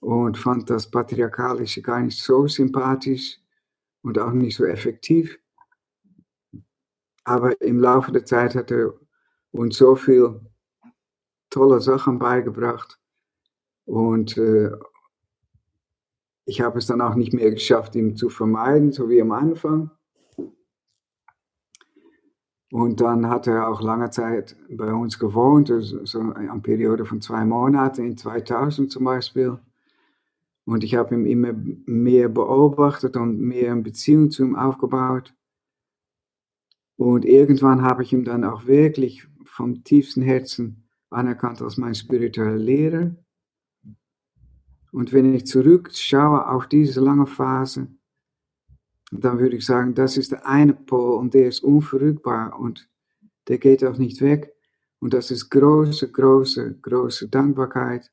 und 0.00 0.36
fand 0.36 0.68
das 0.68 0.90
Patriarchalische 0.90 1.82
gar 1.82 2.00
nicht 2.00 2.18
so 2.18 2.48
sympathisch 2.48 3.38
und 4.02 4.18
auch 4.18 4.32
nicht 4.32 4.56
so 4.56 4.64
effektiv. 4.64 5.38
Aber 7.24 7.60
im 7.60 7.80
Laufe 7.80 8.12
der 8.12 8.24
Zeit 8.24 8.54
hat 8.54 8.70
er 8.70 8.94
uns 9.52 9.76
so 9.76 9.94
viel 9.94 10.40
tolle 11.50 11.80
Sachen 11.80 12.18
beigebracht. 12.18 12.98
Und 13.84 14.36
äh, 14.38 14.70
ich 16.44 16.60
habe 16.60 16.78
es 16.78 16.86
dann 16.86 17.00
auch 17.00 17.14
nicht 17.14 17.32
mehr 17.32 17.50
geschafft, 17.50 17.94
ihn 17.94 18.16
zu 18.16 18.28
vermeiden, 18.28 18.92
so 18.92 19.08
wie 19.08 19.20
am 19.20 19.32
Anfang. 19.32 19.90
Und 22.72 23.02
dann 23.02 23.28
hat 23.28 23.46
er 23.46 23.68
auch 23.68 23.82
lange 23.82 24.08
Zeit 24.08 24.56
bei 24.70 24.92
uns 24.94 25.18
gewohnt, 25.18 25.70
also 25.70 26.06
so 26.06 26.20
eine 26.20 26.60
Periode 26.60 27.04
von 27.04 27.20
zwei 27.20 27.44
Monaten, 27.44 28.06
in 28.06 28.16
2000 28.16 28.90
zum 28.90 29.04
Beispiel. 29.04 29.58
Und 30.64 30.82
ich 30.82 30.94
habe 30.94 31.14
ihn 31.14 31.26
immer 31.26 31.52
mehr 31.84 32.30
beobachtet 32.30 33.16
und 33.16 33.38
mehr 33.40 33.72
eine 33.72 33.82
Beziehung 33.82 34.30
zu 34.30 34.42
ihm 34.44 34.56
aufgebaut. 34.56 35.34
Und 36.96 37.24
irgendwann 37.24 37.82
habe 37.82 38.02
ich 38.02 38.12
ihm 38.12 38.24
dann 38.24 38.44
auch 38.44 38.66
wirklich 38.66 39.26
vom 39.44 39.82
tiefsten 39.84 40.22
Herzen 40.22 40.88
anerkannt 41.10 41.60
als 41.62 41.76
mein 41.76 41.94
spiritueller 41.94 42.56
Lehrer. 42.56 43.16
Und 44.92 45.12
wenn 45.12 45.34
ich 45.34 45.46
zurückschaue 45.46 46.48
auf 46.48 46.66
diese 46.66 47.00
lange 47.00 47.26
Phase, 47.26 47.88
dann 49.10 49.38
würde 49.38 49.56
ich 49.56 49.66
sagen, 49.66 49.94
das 49.94 50.16
ist 50.16 50.32
der 50.32 50.46
eine 50.46 50.74
Pol 50.74 51.18
und 51.18 51.34
der 51.34 51.48
ist 51.48 51.62
unverrückbar 51.62 52.58
und 52.58 52.88
der 53.48 53.58
geht 53.58 53.84
auch 53.84 53.98
nicht 53.98 54.20
weg. 54.20 54.54
Und 55.00 55.12
das 55.14 55.30
ist 55.30 55.50
große, 55.50 56.10
große, 56.12 56.78
große 56.80 57.28
Dankbarkeit, 57.28 58.10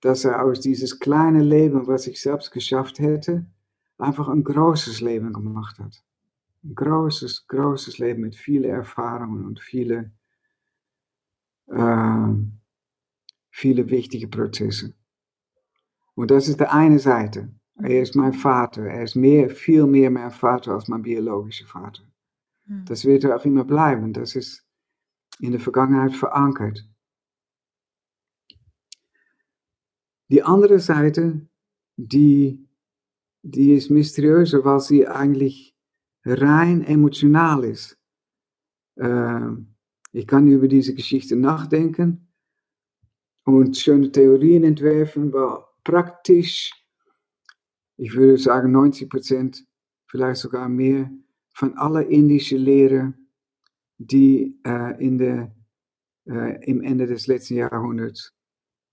dass 0.00 0.24
er 0.24 0.44
aus 0.44 0.60
dieses 0.60 1.00
kleine 1.00 1.42
Leben, 1.42 1.86
was 1.86 2.06
ich 2.06 2.20
selbst 2.20 2.52
geschafft 2.52 2.98
hätte, 2.98 3.46
einfach 3.96 4.28
ein 4.28 4.44
großes 4.44 5.00
Leben 5.00 5.32
gemacht 5.32 5.78
hat. 5.78 6.04
Ein 6.64 6.74
großes, 6.74 7.46
großes 7.46 7.98
Leben 7.98 8.22
mit 8.22 8.36
vielen 8.36 8.70
Erfahrungen 8.70 9.44
und 9.44 9.60
viele, 9.60 10.12
äh, 11.66 12.34
viele 13.50 13.88
wichtige 13.90 14.28
Prozesse. 14.28 14.94
Und 16.14 16.30
das 16.30 16.48
ist 16.48 16.58
die 16.58 16.66
eine 16.66 16.98
Seite. 16.98 17.52
Er 17.80 18.02
ist 18.02 18.16
mein 18.16 18.32
Vater. 18.32 18.84
Er 18.86 19.04
ist 19.04 19.14
mehr, 19.14 19.50
viel 19.50 19.86
mehr 19.86 20.10
mein 20.10 20.32
Vater 20.32 20.72
als 20.72 20.88
mein 20.88 21.02
biologischer 21.02 21.66
Vater. 21.66 22.02
Hm. 22.66 22.84
Das 22.86 23.04
wird 23.04 23.22
er 23.24 23.36
auch 23.36 23.44
immer 23.44 23.64
bleiben. 23.64 24.12
Das 24.12 24.34
ist 24.34 24.66
in 25.38 25.52
der 25.52 25.60
Vergangenheit 25.60 26.14
verankert. 26.14 26.84
Die 30.28 30.42
andere 30.42 30.80
Seite, 30.80 31.48
die, 31.96 32.68
die 33.42 33.74
ist 33.74 33.90
mysteriöser, 33.90 34.64
weil 34.64 34.80
sie 34.80 35.06
eigentlich 35.06 35.77
rein 36.28 36.84
emotional 36.84 37.64
ist. 37.64 37.98
Äh, 38.96 39.50
ich 40.12 40.26
kann 40.26 40.48
über 40.48 40.68
diese 40.68 40.94
Geschichte 40.94 41.36
nachdenken 41.36 42.28
und 43.44 43.76
schöne 43.76 44.10
Theorien 44.10 44.64
entwerfen, 44.64 45.32
weil 45.32 45.58
praktisch 45.84 46.72
ich 47.98 48.14
würde 48.14 48.38
sagen 48.38 48.70
90 48.70 49.10
Prozent, 49.10 49.66
vielleicht 50.06 50.40
sogar 50.40 50.68
mehr, 50.68 51.10
von 51.52 51.76
aller 51.76 52.06
indischen 52.06 52.58
Lehre, 52.58 53.12
die 53.98 54.56
äh, 54.64 55.04
in 55.04 55.18
der, 55.18 55.54
äh, 56.26 56.64
im 56.64 56.80
Ende 56.80 57.06
des 57.08 57.26
letzten 57.26 57.56
Jahrhunderts 57.56 58.32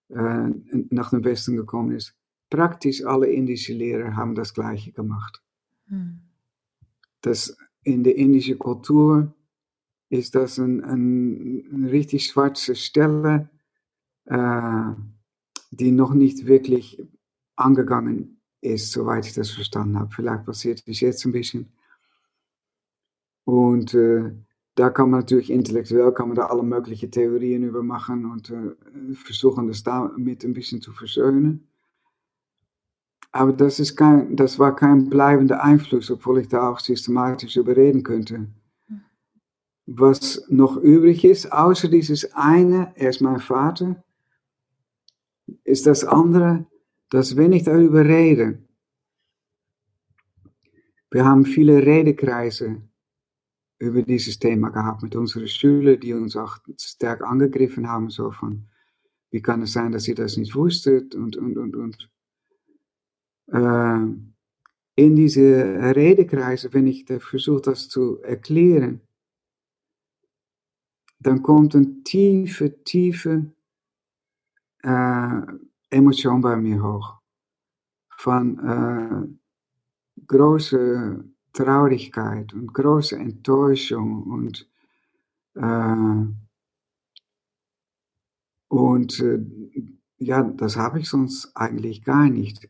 äh, 0.09 0.49
nach 0.89 1.11
dem 1.11 1.23
Westen 1.23 1.55
gekommen 1.55 1.95
ist. 1.95 2.15
Praktisch 2.49 3.05
alle 3.05 3.27
indischen 3.27 3.77
Lehrer 3.77 4.15
haben 4.15 4.33
das 4.33 4.53
Gleiche 4.53 4.91
gemacht. 4.91 5.43
Hm. 5.87 6.21
Das 7.25 7.58
in 7.82 8.03
der 8.03 8.17
indischen 8.17 8.60
Kultur 8.60 9.34
ist 10.10 10.36
das 10.36 10.60
ein, 10.60 10.84
ein, 10.84 11.65
eine 11.74 11.91
richtig 11.91 12.25
schwarze 12.25 12.75
Stelle, 12.75 13.50
äh, 14.25 14.91
die 15.72 15.91
noch 15.91 16.13
nicht 16.13 16.46
wirklich 16.46 17.01
angegangen 17.55 18.41
ist, 18.62 18.91
soweit 18.91 19.25
ich 19.25 19.34
das 19.34 19.50
verstanden 19.50 19.98
habe. 19.98 20.12
Vielleicht 20.13 20.46
passiert 20.46 20.84
es 20.86 21.00
jetzt 21.00 21.25
ein 21.25 21.32
bisschen. 21.32 21.74
Und 23.44 23.96
äh, 23.96 24.32
da 24.75 24.91
kann 24.91 25.10
man 25.10 25.22
natürlich 25.22 25.50
intellektuell 25.50 26.13
kann 26.13 26.29
man 26.29 26.38
alle 26.38 26.62
möglichen 26.62 27.10
Theorien 27.10 27.63
über 27.63 27.82
machen 27.82 28.25
und 28.25 28.51
äh, 28.51 29.15
versuchen, 29.15 29.67
das 29.67 29.82
damit 29.82 30.44
ein 30.44 30.53
bisschen 30.53 30.79
zu 30.79 30.91
versöhnen. 30.91 31.67
Aber 33.35 33.51
das, 33.51 33.81
ist 33.81 33.97
kein, 33.97 34.37
das 34.37 34.59
war 34.59 34.73
kein 34.77 35.09
bleibender 35.09 35.61
Einfluss, 35.61 36.09
obwohl 36.09 36.39
ich 36.39 36.47
da 36.47 36.69
auch 36.69 36.79
systematisch 36.79 37.57
überreden 37.57 38.01
könnte. 38.01 38.47
Was 39.85 40.45
noch 40.47 40.77
übrig 40.77 41.25
ist, 41.25 41.51
außer 41.51 41.89
dieses 41.89 42.33
eine, 42.33 42.93
er 42.95 43.09
ist 43.09 43.19
mein 43.19 43.41
Vater, 43.41 44.01
ist 45.65 45.85
das 45.85 46.05
andere, 46.05 46.65
dass 47.09 47.35
wenn 47.35 47.51
ich 47.51 47.63
darüber 47.63 48.05
rede, 48.05 48.57
wir 51.11 51.25
haben 51.25 51.43
viele 51.43 51.85
Redekreise 51.85 52.83
über 53.79 54.01
dieses 54.01 54.39
Thema 54.39 54.69
gehabt 54.69 55.03
mit 55.03 55.13
unseren 55.13 55.49
Schülern, 55.49 55.99
die 55.99 56.13
uns 56.13 56.37
auch 56.37 56.57
stark 56.79 57.21
angegriffen 57.21 57.89
haben, 57.89 58.09
so 58.09 58.31
von, 58.31 58.69
wie 59.29 59.41
kann 59.41 59.61
es 59.61 59.73
sein, 59.73 59.91
dass 59.91 60.07
ihr 60.07 60.15
das 60.15 60.37
nicht 60.37 60.55
wusstet 60.55 61.15
und, 61.15 61.35
und, 61.35 61.57
und, 61.57 61.75
und. 61.75 62.14
Äh, 63.51 64.00
in 64.98 65.16
diese 65.16 65.96
Redekreise, 65.96 66.74
wenn 66.74 66.88
ich 66.88 67.05
versuche, 67.20 67.62
das 67.62 67.90
zu 67.90 68.22
erklären, 68.22 69.01
dann 71.20 71.42
kommt 71.42 71.75
eine 71.75 72.03
tiefe, 72.03 72.84
tiefe 72.84 73.51
äh, 74.84 75.42
Emotion 75.90 76.42
bei 76.42 76.55
mir 76.55 76.81
hoch. 76.81 77.16
Von 78.18 78.60
äh, 78.60 79.27
große 80.27 81.25
Traurigkeit 81.51 82.53
und 82.53 82.74
große 82.74 83.18
Enttäuschung 83.18 84.24
und, 84.24 84.70
äh, 85.55 86.25
und 88.68 89.24
ja, 90.18 90.44
das 90.44 90.77
habe 90.77 91.00
ich 91.00 91.10
sonst 91.10 91.51
eigentlich 91.55 92.03
gar 92.03 92.29
nicht. 92.29 92.70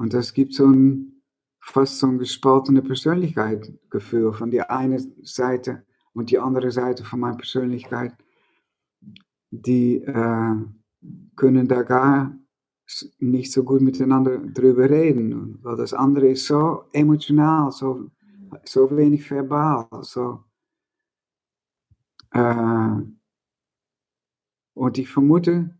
Und 0.00 0.14
das 0.14 0.32
gibt 0.32 0.54
so 0.54 0.66
ein 0.66 1.20
fast 1.60 1.98
so 1.98 2.06
ein 2.06 2.18
gespaltene 2.18 2.80
Persönlichkeitsgefühl 2.80 4.32
von 4.32 4.50
der 4.50 4.70
einen 4.70 5.12
Seite 5.22 5.84
und 6.14 6.30
die 6.30 6.38
andere 6.38 6.70
Seite 6.70 7.04
von 7.04 7.20
meiner 7.20 7.36
Persönlichkeit, 7.36 8.14
die 9.50 9.96
äh, 9.96 10.54
können 11.36 11.68
da 11.68 11.82
gar 11.82 12.34
nicht 13.18 13.52
so 13.52 13.62
gut 13.62 13.82
miteinander 13.82 14.38
drüber 14.38 14.88
reden, 14.88 15.58
weil 15.60 15.76
das 15.76 15.92
andere 15.92 16.28
ist 16.30 16.46
so 16.46 16.84
emotional, 16.94 17.70
so, 17.70 18.10
so 18.64 18.96
wenig 18.96 19.30
verbal, 19.30 19.86
so. 20.00 20.44
Äh, 22.30 23.02
und 24.72 24.96
ich 24.96 25.10
vermute, 25.10 25.78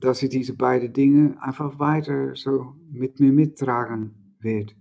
dass 0.00 0.22
ich 0.22 0.30
diese 0.30 0.54
beiden 0.54 0.92
Dinge 0.92 1.36
einfach 1.42 1.78
weiter 1.78 2.34
so 2.34 2.74
mit 2.90 3.20
mir 3.20 3.32
mittragen 3.32 4.34
werde. 4.40 4.74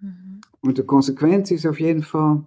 Mhm. 0.00 0.40
Und 0.60 0.78
die 0.78 0.84
Konsequenz 0.84 1.50
ist 1.50 1.66
auf 1.66 1.78
jeden 1.78 2.02
Fall, 2.02 2.46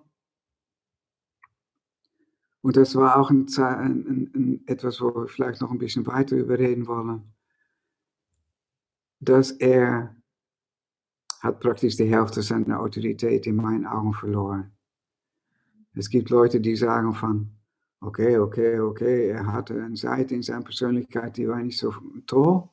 und 2.61 2.75
das 2.75 2.95
war 2.95 3.17
auch 3.17 3.29
ein, 3.29 3.45
ein, 3.57 4.31
ein, 4.33 4.63
etwas, 4.65 4.99
wo 4.99 5.13
wir 5.13 5.27
vielleicht 5.27 5.61
noch 5.61 5.69
ein 5.69 5.77
bisschen 5.77 6.07
weiter 6.07 6.35
überreden 6.35 6.87
wollen, 6.87 7.21
dass 9.19 9.51
er 9.51 10.15
hat 11.41 11.59
praktisch 11.59 11.95
die 11.95 12.09
Hälfte 12.09 12.41
seiner 12.41 12.79
Autorität 12.79 13.45
in 13.45 13.55
meinen 13.55 13.85
Augen 13.85 14.13
verloren. 14.13 14.71
Es 15.93 16.09
gibt 16.09 16.31
Leute, 16.31 16.59
die 16.59 16.75
sagen 16.75 17.13
von, 17.13 17.51
okay, 18.01 18.37
okay, 18.37 18.79
okay, 18.79 19.29
er 19.29 19.51
hatte 19.51 19.81
eine 19.81 19.95
Seite 19.95 20.35
in 20.35 20.41
seiner 20.41 20.63
Persönlichkeit, 20.63 21.37
die 21.37 21.47
war 21.47 21.61
nicht 21.61 21.77
so 21.77 21.93
toll, 22.27 22.69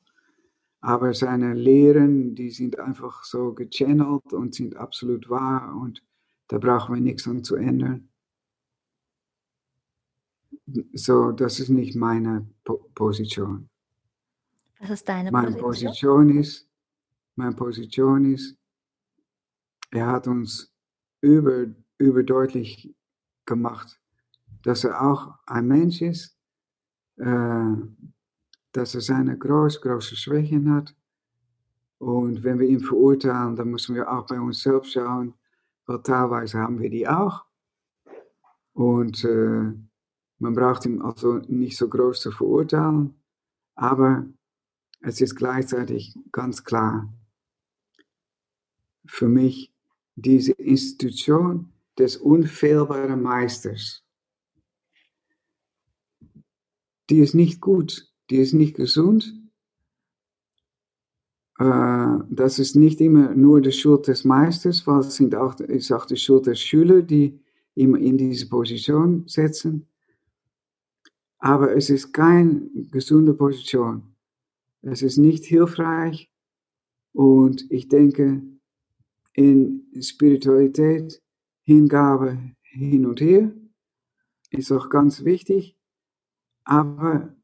aber 0.80 1.14
seine 1.14 1.54
Lehren, 1.54 2.34
die 2.34 2.50
sind 2.50 2.78
einfach 2.78 3.24
so 3.24 3.52
gechannelt 3.52 4.32
und 4.32 4.54
sind 4.54 4.76
absolut 4.76 5.28
wahr 5.30 5.74
und 5.80 6.02
da 6.48 6.58
brauchen 6.58 6.94
wir 6.94 7.00
nichts 7.00 7.26
an 7.26 7.44
zu 7.44 7.56
ändern 7.56 8.08
so, 10.92 11.32
das 11.32 11.60
ist 11.60 11.68
nicht 11.68 11.94
meine 11.94 12.46
po 12.64 12.90
Position. 12.94 13.68
Was 14.80 14.90
ist 14.90 15.08
deine 15.08 15.30
meine 15.30 15.56
Position? 15.56 15.90
Position 15.90 16.38
ist, 16.38 16.68
meine 17.36 17.54
Position 17.54 18.32
ist, 18.32 18.56
er 19.90 20.06
hat 20.06 20.26
uns 20.26 20.72
über, 21.20 21.66
überdeutlich 21.98 22.94
gemacht, 23.46 24.00
dass 24.62 24.84
er 24.84 25.02
auch 25.02 25.38
ein 25.46 25.66
Mensch 25.66 26.02
ist, 26.02 26.36
äh, 27.16 27.74
dass 28.72 28.94
er 28.94 29.00
seine 29.00 29.36
groß, 29.36 29.80
große 29.80 30.16
Schwächen 30.16 30.72
hat. 30.74 30.94
Und 31.98 32.42
wenn 32.42 32.58
wir 32.58 32.68
ihn 32.68 32.80
verurteilen, 32.80 33.56
dann 33.56 33.70
müssen 33.70 33.94
wir 33.94 34.10
auch 34.10 34.26
bei 34.26 34.40
uns 34.40 34.62
selbst 34.62 34.92
schauen, 34.92 35.34
weil 35.86 36.02
teilweise 36.02 36.58
haben 36.58 36.80
wir 36.80 36.90
die 36.90 37.06
auch. 37.06 37.44
Und 38.72 39.24
äh, 39.24 39.72
man 40.38 40.54
braucht 40.54 40.86
ihn 40.86 41.02
also 41.02 41.34
nicht 41.48 41.76
so 41.76 41.88
groß 41.88 42.20
zu 42.20 42.32
verurteilen, 42.32 43.14
aber 43.74 44.26
es 45.00 45.20
ist 45.20 45.36
gleichzeitig 45.36 46.16
ganz 46.32 46.64
klar 46.64 47.12
für 49.06 49.28
mich, 49.28 49.72
diese 50.14 50.52
Institution 50.52 51.72
des 51.98 52.16
unfehlbaren 52.16 53.22
Meisters, 53.22 54.04
die 57.10 57.18
ist 57.18 57.34
nicht 57.34 57.60
gut, 57.60 58.08
die 58.30 58.36
ist 58.36 58.52
nicht 58.52 58.76
gesund. 58.76 59.34
Äh, 61.58 62.18
das 62.30 62.58
ist 62.58 62.76
nicht 62.76 63.00
immer 63.00 63.34
nur 63.34 63.60
die 63.60 63.72
Schuld 63.72 64.08
des 64.08 64.24
Meisters, 64.24 64.86
weil 64.86 65.00
es 65.00 65.16
sind 65.16 65.34
auch, 65.34 65.58
ist 65.60 65.92
auch 65.92 66.06
die 66.06 66.16
Schuld 66.16 66.46
der 66.46 66.54
Schüler, 66.54 67.02
die 67.02 67.40
immer 67.74 67.98
in 67.98 68.18
diese 68.18 68.48
Position 68.48 69.24
setzen. 69.26 69.86
Aber 71.38 71.74
es 71.76 71.90
ist 71.90 72.12
keine 72.12 72.70
gesunde 72.90 73.34
Position. 73.34 74.14
Es 74.82 75.02
ist 75.02 75.18
nicht 75.18 75.44
hilfreich. 75.44 76.30
Und 77.12 77.70
ich 77.70 77.88
denke, 77.88 78.42
in 79.34 79.86
Spiritualität, 80.00 81.20
Hingabe 81.62 82.38
hin 82.62 83.06
und 83.06 83.20
her, 83.20 83.52
ist 84.50 84.72
auch 84.72 84.88
ganz 84.88 85.24
wichtig. 85.24 85.76
Aber 86.64 87.34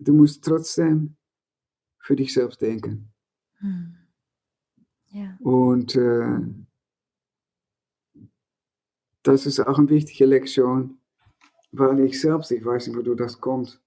du 0.00 0.12
musst 0.12 0.44
trotzdem 0.44 1.16
für 2.00 2.16
dich 2.16 2.32
selbst 2.32 2.60
denken. 2.62 3.12
Hm. 3.58 3.94
Ja. 5.10 5.36
Und 5.40 5.96
äh, 5.96 6.40
das 9.22 9.46
ist 9.46 9.60
auch 9.60 9.78
eine 9.78 9.88
wichtige 9.88 10.26
Lektion, 10.26 10.98
weil 11.72 12.00
ich 12.00 12.20
selbst, 12.20 12.50
ich 12.50 12.64
weiß 12.64 12.86
nicht, 12.86 12.96
wo 12.96 13.02
du 13.02 13.14
das 13.14 13.40
kommt, 13.40 13.80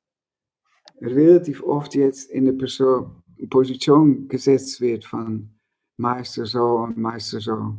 relativ 0.99 1.63
oft 1.63 1.95
jetzt 1.95 2.29
in 2.29 2.45
der 2.45 2.53
Person, 2.53 3.23
Position 3.49 4.27
gesetzt 4.27 4.81
wird 4.81 5.05
von 5.05 5.49
Meister 5.97 6.45
so 6.45 6.77
und 6.79 6.97
Meister 6.97 7.39
so. 7.39 7.77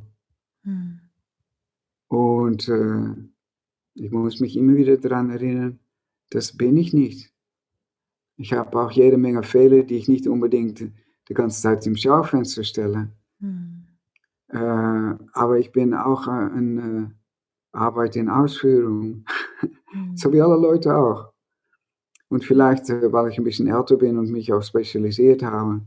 Hm. 0.64 1.01
Und 2.09 2.68
äh, 2.68 3.14
ich 3.95 4.11
muss 4.11 4.40
mich 4.40 4.57
immer 4.57 4.75
wieder 4.75 4.97
daran 4.97 5.31
erinnern, 5.31 5.79
das 6.35 6.57
bin 6.57 6.77
ich 6.77 6.92
nicht. 6.92 7.33
Ich 8.37 8.53
habe 8.53 8.79
auch 8.79 8.90
jede 8.90 9.18
Menge 9.18 9.42
Fehler, 9.42 9.83
die 9.83 9.97
ich 9.97 10.09
nicht 10.09 10.27
unbedingt 10.27 10.81
die 11.29 11.35
ganze 11.35 11.61
Zeit 11.61 11.87
im 11.87 11.97
Schaufenster 11.97 12.64
stelle. 12.64 13.11
Hm. 13.40 13.87
Äh, 14.49 14.59
aber 15.33 15.59
ich 15.59 15.73
bin 15.73 15.95
auch 15.95 16.27
eine 16.27 17.14
äh, 17.73 17.77
Arbeit 17.77 18.16
in 18.16 18.29
Ausführung, 18.29 19.25
hm. 19.92 20.16
so 20.16 20.33
wie 20.33 20.40
alle 20.40 20.57
Leute 20.57 20.95
auch. 20.95 21.33
Und 22.29 22.45
vielleicht, 22.45 22.88
äh, 22.90 23.12
weil 23.12 23.31
ich 23.31 23.38
ein 23.38 23.45
bisschen 23.45 23.68
älter 23.68 23.97
bin 23.97 24.18
und 24.18 24.31
mich 24.31 24.53
auch 24.53 24.62
spezialisiert 24.62 25.42
habe, 25.42 25.83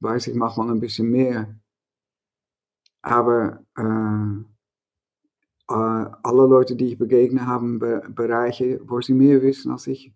weiß 0.00 0.26
ich 0.26 0.34
manchmal 0.34 0.70
ein 0.70 0.80
bisschen 0.80 1.10
mehr. 1.10 1.58
Aber 3.02 3.64
äh, 3.76 4.55
alle 5.66 6.46
Leute, 6.46 6.76
die 6.76 6.86
ich 6.86 6.98
begegne, 6.98 7.46
haben 7.46 7.78
Be 7.78 8.02
Bereiche, 8.08 8.80
wo 8.84 9.00
sie 9.00 9.14
mehr 9.14 9.42
wissen 9.42 9.72
als 9.72 9.86
ich. 9.86 10.12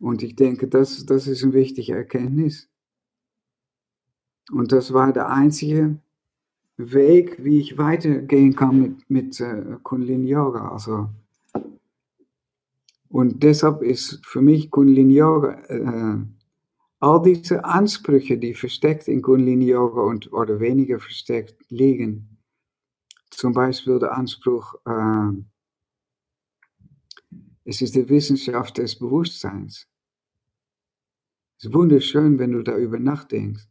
Und 0.00 0.22
ich 0.22 0.36
denke, 0.36 0.68
das, 0.68 1.06
das 1.06 1.26
ist 1.26 1.44
eine 1.44 1.54
wichtige 1.54 1.94
Erkenntnis. 1.94 2.68
Und 4.50 4.72
das 4.72 4.92
war 4.92 5.12
der 5.12 5.30
einzige 5.30 5.98
Weg, 6.76 7.42
wie 7.42 7.60
ich 7.60 7.78
weitergehen 7.78 8.54
kann 8.54 8.80
mit, 8.80 9.10
mit 9.10 9.40
äh, 9.40 9.76
Kundalini 9.82 10.28
Yoga. 10.28 10.68
Also, 10.68 11.08
und 13.08 13.42
deshalb 13.42 13.82
ist 13.82 14.20
für 14.26 14.42
mich 14.42 14.70
Kundalini 14.70 15.14
Yoga, 15.14 15.52
äh, 15.68 16.18
all 17.00 17.22
diese 17.22 17.64
Ansprüche, 17.64 18.36
die 18.36 18.54
versteckt 18.54 19.08
in 19.08 19.22
Kundalini 19.22 19.66
Yoga 19.66 20.02
und, 20.02 20.32
oder 20.32 20.58
weniger 20.58 20.98
versteckt 20.98 21.56
liegen, 21.70 22.33
zum 23.36 23.52
Beispiel 23.52 23.98
der 23.98 24.12
Anspruch, 24.12 24.74
äh, 24.86 25.32
es 27.64 27.80
ist 27.80 27.94
die 27.94 28.08
Wissenschaft 28.08 28.78
des 28.78 28.98
Bewusstseins. 28.98 29.88
Es 31.58 31.66
ist 31.66 31.74
wunderschön, 31.74 32.38
wenn 32.38 32.52
du 32.52 32.62
darüber 32.62 32.98
nachdenkst. 32.98 33.66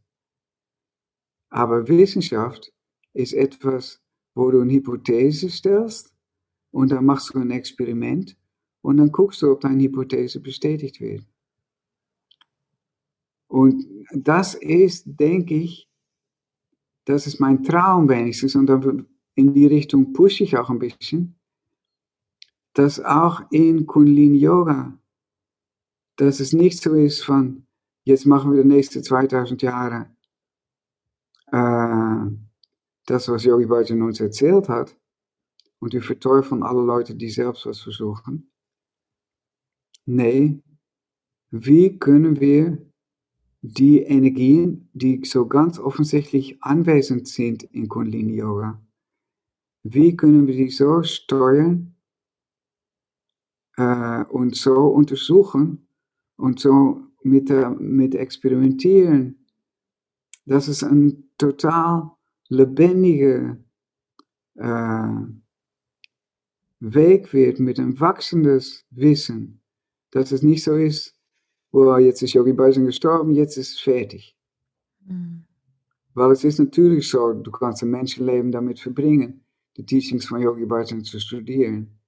Aber 1.49 1.87
Wissenschaft 1.87 2.73
ist 3.13 3.33
etwas, 3.33 4.01
wo 4.33 4.49
du 4.49 4.61
eine 4.61 4.73
Hypothese 4.73 5.49
stellst 5.49 6.13
und 6.71 6.91
dann 6.91 7.05
machst 7.05 7.33
du 7.33 7.39
ein 7.39 7.51
Experiment 7.51 8.35
und 8.81 8.97
dann 8.97 9.11
guckst 9.11 9.41
du, 9.43 9.51
ob 9.51 9.61
deine 9.61 9.83
Hypothese 9.83 10.39
bestätigt 10.39 10.99
wird. 10.99 11.25
Und 13.47 13.85
das 14.11 14.55
ist, 14.55 15.03
denke 15.05 15.53
ich, 15.53 15.87
das 17.05 17.27
ist 17.27 17.39
mein 17.39 17.63
Traum 17.63 18.09
wenigstens 18.09 18.55
und 18.55 18.65
dann 18.65 19.07
in 19.35 19.53
die 19.53 19.67
Richtung 19.67 20.13
pushe 20.13 20.43
ich 20.43 20.57
auch 20.57 20.69
ein 20.69 20.79
bisschen, 20.79 21.39
dass 22.73 22.99
auch 22.99 23.41
in 23.51 23.85
Kundalini 23.85 24.39
Yoga, 24.39 24.97
dass 26.17 26.39
es 26.39 26.53
nicht 26.53 26.81
so 26.81 26.93
ist 26.93 27.23
von, 27.23 27.65
jetzt 28.03 28.25
machen 28.25 28.53
wir 28.53 28.63
die 28.63 28.69
nächsten 28.69 29.03
2000 29.03 29.61
Jahre 29.61 30.15
äh, 31.51 32.31
das, 33.05 33.27
was 33.27 33.43
Yogi 33.43 33.65
Bhajan 33.65 34.01
uns 34.01 34.19
erzählt 34.19 34.69
hat. 34.69 34.97
Und 35.79 35.93
wir 35.93 36.01
verteufeln 36.01 36.63
alle 36.63 36.81
Leute, 36.81 37.13
die 37.15 37.29
selbst 37.29 37.65
was 37.65 37.81
versuchen. 37.81 38.51
Nee, 40.05 40.61
wie 41.51 41.99
können 41.99 42.39
wir 42.39 42.77
die 43.61 43.99
Energien, 43.99 44.89
die 44.93 45.23
so 45.23 45.45
ganz 45.47 45.79
offensichtlich 45.79 46.61
anwesend 46.61 47.27
sind 47.27 47.63
in 47.63 47.87
Kundalini 47.87 48.35
Yoga, 48.35 48.81
wie 49.83 50.15
können 50.15 50.47
wir 50.47 50.55
die 50.55 50.69
so 50.69 51.03
steuern 51.03 51.95
äh, 53.77 54.23
und 54.25 54.55
so 54.55 54.87
untersuchen 54.87 55.87
und 56.37 56.59
so 56.59 57.01
mit, 57.23 57.49
äh, 57.49 57.69
mit 57.69 58.15
experimentieren, 58.15 59.45
dass 60.45 60.67
es 60.67 60.83
ein 60.83 61.29
total 61.37 62.11
lebendige 62.49 63.63
äh, 64.55 65.09
Weg 66.79 67.33
wird 67.33 67.59
mit 67.59 67.79
ein 67.79 67.97
wachsendes 67.99 68.85
Wissen, 68.89 69.61
dass 70.11 70.31
es 70.31 70.43
nicht 70.43 70.63
so 70.63 70.75
ist, 70.75 71.15
oh, 71.71 71.97
jetzt 71.97 72.21
ist 72.21 72.33
Yogi 72.33 72.51
Bhajan 72.51 72.85
gestorben, 72.85 73.33
jetzt 73.33 73.57
ist 73.57 73.73
es 73.75 73.79
fertig. 73.79 74.37
Mhm. 75.05 75.45
Weil 76.13 76.31
es 76.31 76.43
ist 76.43 76.59
natürlich 76.59 77.09
so, 77.09 77.33
du 77.33 77.51
kannst 77.51 77.81
ein 77.83 77.89
Menschenleben 77.89 78.51
damit 78.51 78.79
verbringen, 78.79 79.42
die 79.77 79.85
Teachings 79.85 80.25
von 80.25 80.41
Yogi 80.41 80.65
Bhajan 80.65 81.03
zu 81.03 81.19
studieren. 81.19 81.99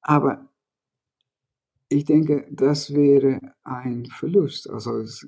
Aber 0.00 0.48
ich 1.88 2.04
denke, 2.04 2.46
das 2.50 2.94
wäre 2.94 3.40
ein 3.64 4.06
Verlust. 4.06 4.68
Also 4.70 4.98
es, 4.98 5.26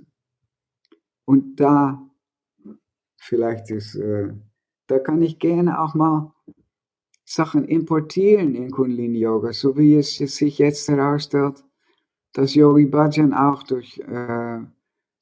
und 1.25 1.57
da 1.61 2.01
vielleicht 3.17 3.71
ist, 3.71 3.95
äh, 3.97 4.33
da 4.87 4.99
kann 4.99 5.23
ich 5.23 5.39
gerne 5.39 5.81
auch 5.81 5.95
mal 5.95 6.33
Sachen 7.25 7.65
importieren 7.65 8.55
in 8.55 8.71
Kundalini 8.71 9.19
Yoga, 9.19 9.53
so 9.53 9.77
wie 9.77 9.97
es 9.97 10.17
sich 10.17 10.59
jetzt 10.59 10.89
herausstellt, 10.89 11.63
dass 12.33 12.55
Yogi 12.55 12.87
Bhajan 12.87 13.35
auch 13.35 13.63
durch 13.65 13.99
äh, 13.99 14.61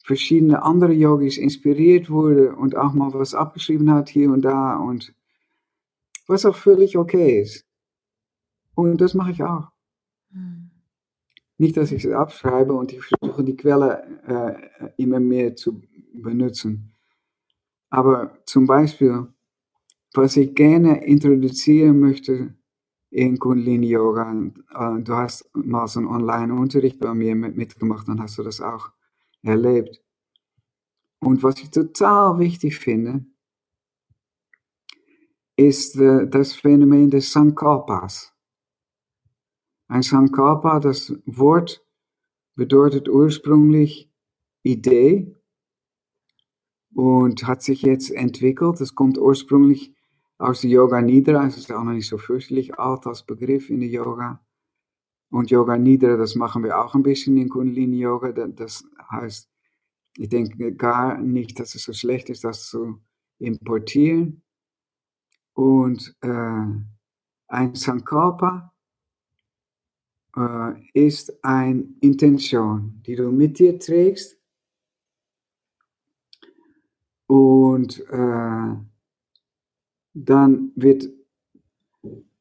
verschiedene 0.04 0.62
andere 0.62 0.92
Yogis 0.92 1.36
inspiriert 1.36 2.08
wurde 2.08 2.54
und 2.54 2.76
auch 2.76 2.92
mal 2.92 3.12
was 3.12 3.34
abgeschrieben 3.34 3.90
hat 3.90 4.08
hier 4.08 4.30
und 4.30 4.42
da 4.42 4.76
und 4.76 5.12
was 6.26 6.44
auch 6.44 6.56
völlig 6.56 6.96
okay 6.96 7.40
ist. 7.40 7.64
Und 8.74 9.00
das 9.00 9.14
mache 9.14 9.32
ich 9.32 9.42
auch. 9.42 9.68
Hm. 10.30 10.70
Nicht, 11.58 11.76
dass 11.76 11.92
ich 11.92 12.04
es 12.04 12.12
abschreibe 12.12 12.74
und 12.74 12.92
ich 12.92 13.02
versuche 13.02 13.42
die 13.42 13.56
Quelle 13.56 14.02
äh, 14.26 14.92
immer 15.02 15.20
mehr 15.20 15.56
zu 15.56 15.80
benutzen. 16.12 16.92
Aber 17.88 18.36
zum 18.44 18.66
Beispiel, 18.66 19.28
was 20.12 20.36
ich 20.36 20.54
gerne 20.54 21.04
introduzieren 21.06 21.98
möchte 22.00 22.54
in 23.10 23.38
Kundalini 23.38 23.88
Yoga, 23.88 24.32
äh, 24.32 25.02
du 25.02 25.14
hast 25.14 25.48
mal 25.54 25.86
so 25.86 26.00
einen 26.00 26.08
Online-Unterricht 26.08 27.00
bei 27.00 27.14
mir 27.14 27.34
mitgemacht, 27.34 28.08
dann 28.08 28.20
hast 28.20 28.36
du 28.36 28.42
das 28.42 28.60
auch 28.60 28.90
erlebt. 29.42 30.02
Und 31.20 31.42
was 31.42 31.58
ich 31.62 31.70
total 31.70 32.38
wichtig 32.38 32.78
finde, 32.78 33.24
ist 35.56 35.96
äh, 35.96 36.28
das 36.28 36.52
Phänomen 36.52 37.10
des 37.10 37.32
Sankalpas. 37.32 38.34
Ein 39.88 40.02
Sankalpa, 40.02 40.80
das 40.80 41.14
Wort 41.24 41.84
bedeutet 42.54 43.08
ursprünglich 43.08 44.10
Idee 44.62 45.34
und 46.94 47.46
hat 47.46 47.62
sich 47.62 47.82
jetzt 47.82 48.10
entwickelt. 48.10 48.80
Es 48.80 48.94
kommt 48.94 49.18
ursprünglich 49.18 49.94
aus 50.38 50.62
der 50.62 50.70
Yoga 50.70 51.00
Nidra, 51.00 51.46
es 51.46 51.56
ist 51.56 51.72
auch 51.72 51.84
noch 51.84 51.92
nicht 51.92 52.08
so 52.08 52.18
fürchterlich 52.18 52.78
alt 52.78 53.06
als 53.06 53.22
Begriff 53.22 53.70
in 53.70 53.80
der 53.80 53.88
Yoga. 53.88 54.44
Und 55.30 55.50
Yoga 55.50 55.76
Nidra, 55.76 56.16
das 56.16 56.34
machen 56.34 56.62
wir 56.64 56.78
auch 56.78 56.94
ein 56.94 57.02
bisschen 57.02 57.36
in 57.36 57.48
Kundalini 57.48 57.98
Yoga. 57.98 58.32
Das 58.32 58.84
heißt, 59.10 59.48
ich 60.18 60.28
denke 60.28 60.74
gar 60.74 61.18
nicht, 61.18 61.58
dass 61.60 61.74
es 61.74 61.84
so 61.84 61.92
schlecht 61.92 62.30
ist, 62.30 62.44
das 62.44 62.68
zu 62.68 63.00
importieren. 63.38 64.42
Und 65.56 66.14
äh, 66.20 66.66
ein 67.48 67.74
Sankalpa 67.74 68.74
äh, 70.36 70.74
ist 70.92 71.42
eine 71.42 71.88
Intention, 72.00 73.00
die 73.06 73.16
du 73.16 73.30
mit 73.32 73.58
dir 73.58 73.78
trägst 73.78 74.38
und 77.26 78.00
äh, 78.10 78.74
dann 80.12 80.72
wird 80.76 81.08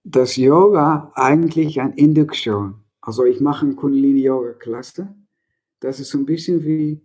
dass 0.04 0.36
Yoga 0.36 1.12
eigentlich 1.16 1.82
eine 1.82 1.96
Induktion. 1.98 2.84
Also 3.02 3.26
ich 3.26 3.40
mache 3.42 3.66
eine 3.66 3.76
Kundalini-Yoga-Klasse. 3.76 5.16
Das 5.80 6.00
ist 6.00 6.10
so 6.10 6.20
ein 6.20 6.26
bisschen 6.26 6.64
wie 6.64 7.02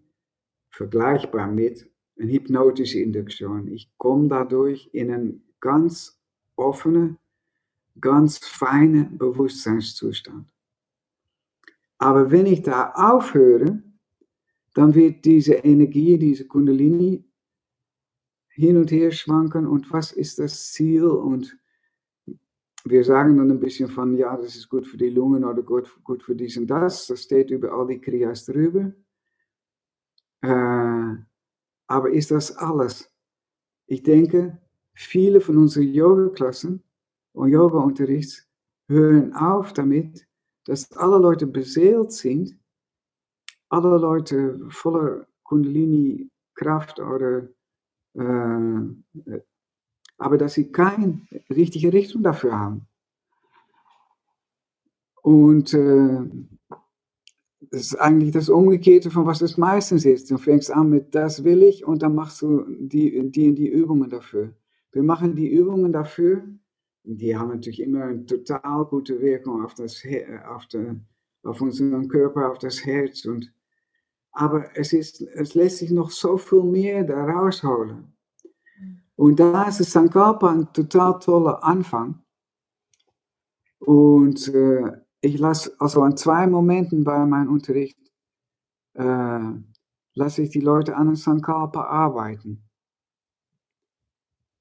vergleichbar 0.70 1.46
mit 1.46 1.90
eine 2.18 2.30
hypnotische 2.30 2.98
Induktion. 2.98 3.68
Ich 3.68 3.90
komme 3.96 4.28
dadurch 4.28 4.90
in 4.92 5.10
einen 5.10 5.49
ganz 5.60 6.20
offenen, 6.56 7.18
ganz 8.00 8.38
feinen 8.38 9.16
Bewusstseinszustand. 9.18 10.48
Aber 11.98 12.30
wenn 12.30 12.46
ich 12.46 12.62
da 12.62 12.92
aufhöre, 12.94 13.82
dann 14.74 14.94
wird 14.94 15.24
diese 15.24 15.54
Energie, 15.54 16.16
diese 16.18 16.46
Kundalini 16.46 17.24
hin 18.48 18.76
und 18.76 18.90
her 18.90 19.10
schwanken 19.10 19.66
und 19.66 19.92
was 19.92 20.12
ist 20.12 20.38
das 20.38 20.72
Ziel 20.72 21.04
und 21.04 21.56
wir 22.84 23.04
sagen 23.04 23.36
dann 23.36 23.50
ein 23.50 23.60
bisschen 23.60 23.88
von, 23.88 24.16
ja, 24.16 24.36
das 24.36 24.56
ist 24.56 24.68
gut 24.68 24.86
für 24.86 24.96
die 24.96 25.10
Lungen 25.10 25.44
oder 25.44 25.62
gut, 25.62 26.02
gut 26.02 26.22
für 26.22 26.34
dies 26.34 26.56
und 26.56 26.66
das. 26.66 27.06
Das 27.06 27.22
steht 27.22 27.50
über 27.50 27.72
all 27.72 27.86
die 27.86 28.00
Kriyas 28.00 28.46
drüber. 28.46 28.92
Äh, 30.40 31.14
aber 31.86 32.10
ist 32.10 32.30
das 32.30 32.56
alles? 32.56 33.10
Ich 33.86 34.02
denke, 34.02 34.58
viele 34.94 35.40
von 35.40 35.56
unseren 35.56 35.92
Yoga-Klassen 35.92 36.82
und 37.32 37.50
Yoga-Unterrichts 37.50 38.46
hören 38.88 39.32
auf 39.34 39.72
damit, 39.72 40.26
dass 40.64 40.90
alle 40.92 41.18
Leute 41.18 41.46
beseelt 41.46 42.12
sind, 42.12 42.58
alle 43.68 43.98
Leute 43.98 44.60
voller 44.68 45.26
Kundalini-Kraft 45.44 47.00
oder 47.00 47.48
äh, 48.14 49.40
aber 50.18 50.36
dass 50.36 50.54
sie 50.54 50.70
keine 50.70 51.20
richtige 51.48 51.92
Richtung 51.92 52.22
dafür 52.22 52.58
haben. 52.58 52.86
Und 55.22 55.72
äh, 55.74 56.20
das 57.70 57.80
ist 57.82 57.94
eigentlich 57.96 58.32
das 58.32 58.48
Umgekehrte 58.48 59.10
von 59.10 59.26
was 59.26 59.42
es 59.42 59.56
meistens 59.56 60.04
ist. 60.04 60.30
Du 60.30 60.38
fängst 60.38 60.70
an 60.70 60.90
mit 60.90 61.14
das 61.14 61.44
will 61.44 61.62
ich 61.62 61.84
und 61.84 62.02
dann 62.02 62.14
machst 62.14 62.42
du 62.42 62.64
die, 62.68 63.30
die, 63.30 63.54
die 63.54 63.68
Übungen 63.68 64.10
dafür. 64.10 64.54
Wir 64.92 65.02
machen 65.02 65.36
die 65.36 65.48
Übungen 65.48 65.92
dafür, 65.92 66.42
die 67.04 67.36
haben 67.36 67.48
natürlich 67.48 67.80
immer 67.80 68.04
eine 68.04 68.26
total 68.26 68.84
gute 68.86 69.20
Wirkung 69.20 69.64
auf, 69.64 69.74
das, 69.74 70.02
auf, 70.48 70.66
der, 70.66 70.96
auf 71.42 71.60
unseren 71.60 72.08
Körper, 72.08 72.50
auf 72.50 72.58
das 72.58 72.84
Herz. 72.84 73.24
Und, 73.24 73.52
aber 74.32 74.76
es, 74.76 74.92
ist, 74.92 75.20
es 75.20 75.54
lässt 75.54 75.78
sich 75.78 75.90
noch 75.90 76.10
so 76.10 76.36
viel 76.36 76.62
mehr 76.62 77.04
da 77.04 77.24
rausholen. 77.24 78.12
Und 79.16 79.38
da 79.40 79.64
ist 79.64 79.80
das 79.80 79.92
Sankalpa 79.92 80.50
ein 80.50 80.72
total 80.72 81.18
toller 81.18 81.62
Anfang. 81.62 82.22
Und 83.78 84.48
äh, 84.48 84.92
ich 85.20 85.38
lasse, 85.38 85.74
also 85.78 86.02
an 86.02 86.16
zwei 86.16 86.46
Momenten 86.46 87.04
bei 87.04 87.24
meinem 87.26 87.52
Unterricht, 87.52 87.98
äh, 88.94 89.40
lasse 90.14 90.42
ich 90.42 90.50
die 90.50 90.60
Leute 90.60 90.96
an 90.96 91.08
einem 91.08 91.16
Sankalpa 91.16 91.84
arbeiten. 91.84 92.69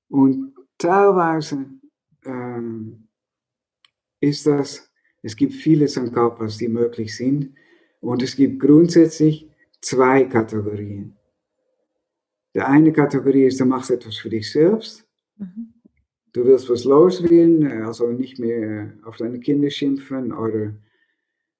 Und 0.10 0.54
teilweise 0.78 1.65
äh, 2.26 2.62
ist 4.19 4.45
das, 4.45 4.91
es 5.22 5.36
gibt 5.36 5.54
viele 5.54 5.88
Sankalpas, 5.88 6.58
die 6.58 6.67
möglich 6.67 7.15
sind. 7.15 7.54
Und 8.02 8.22
es 8.24 8.36
gibt 8.36 8.60
grundsätzlich 8.60 9.50
zwei 9.82 10.24
Kategorien. 10.26 11.15
Die 12.54 12.62
eine 12.62 12.91
Kategorie 12.91 13.45
ist, 13.45 13.60
du 13.60 13.65
machst 13.65 13.91
etwas 13.91 14.17
für 14.17 14.30
dich 14.30 14.52
selbst. 14.52 15.06
Mhm. 15.38 15.74
Du 16.34 16.45
willst 16.45 16.69
was 16.69 16.84
loswerden, 16.84 17.65
also 17.84 18.12
nicht 18.12 18.39
mehr 18.39 18.93
auf 19.04 19.17
deine 19.17 19.39
Kinder 19.39 19.69
schimpfen 19.69 20.32
oder 20.32 20.76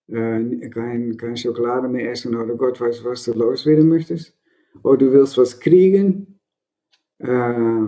äh, 0.07 0.69
kein, 0.69 1.17
kein 1.17 1.38
Schokolade 1.38 1.88
mehr 1.88 2.12
essen 2.12 2.35
oder 2.35 2.55
Gott 2.55 2.79
weiß, 2.79 3.03
was 3.03 3.23
du 3.25 3.33
loswerden 3.33 3.89
möchtest. 3.89 4.35
Oder 4.83 4.97
du 4.97 5.12
willst 5.12 5.38
was 5.38 5.59
kriegen, 5.59 6.39
äh, 7.17 7.88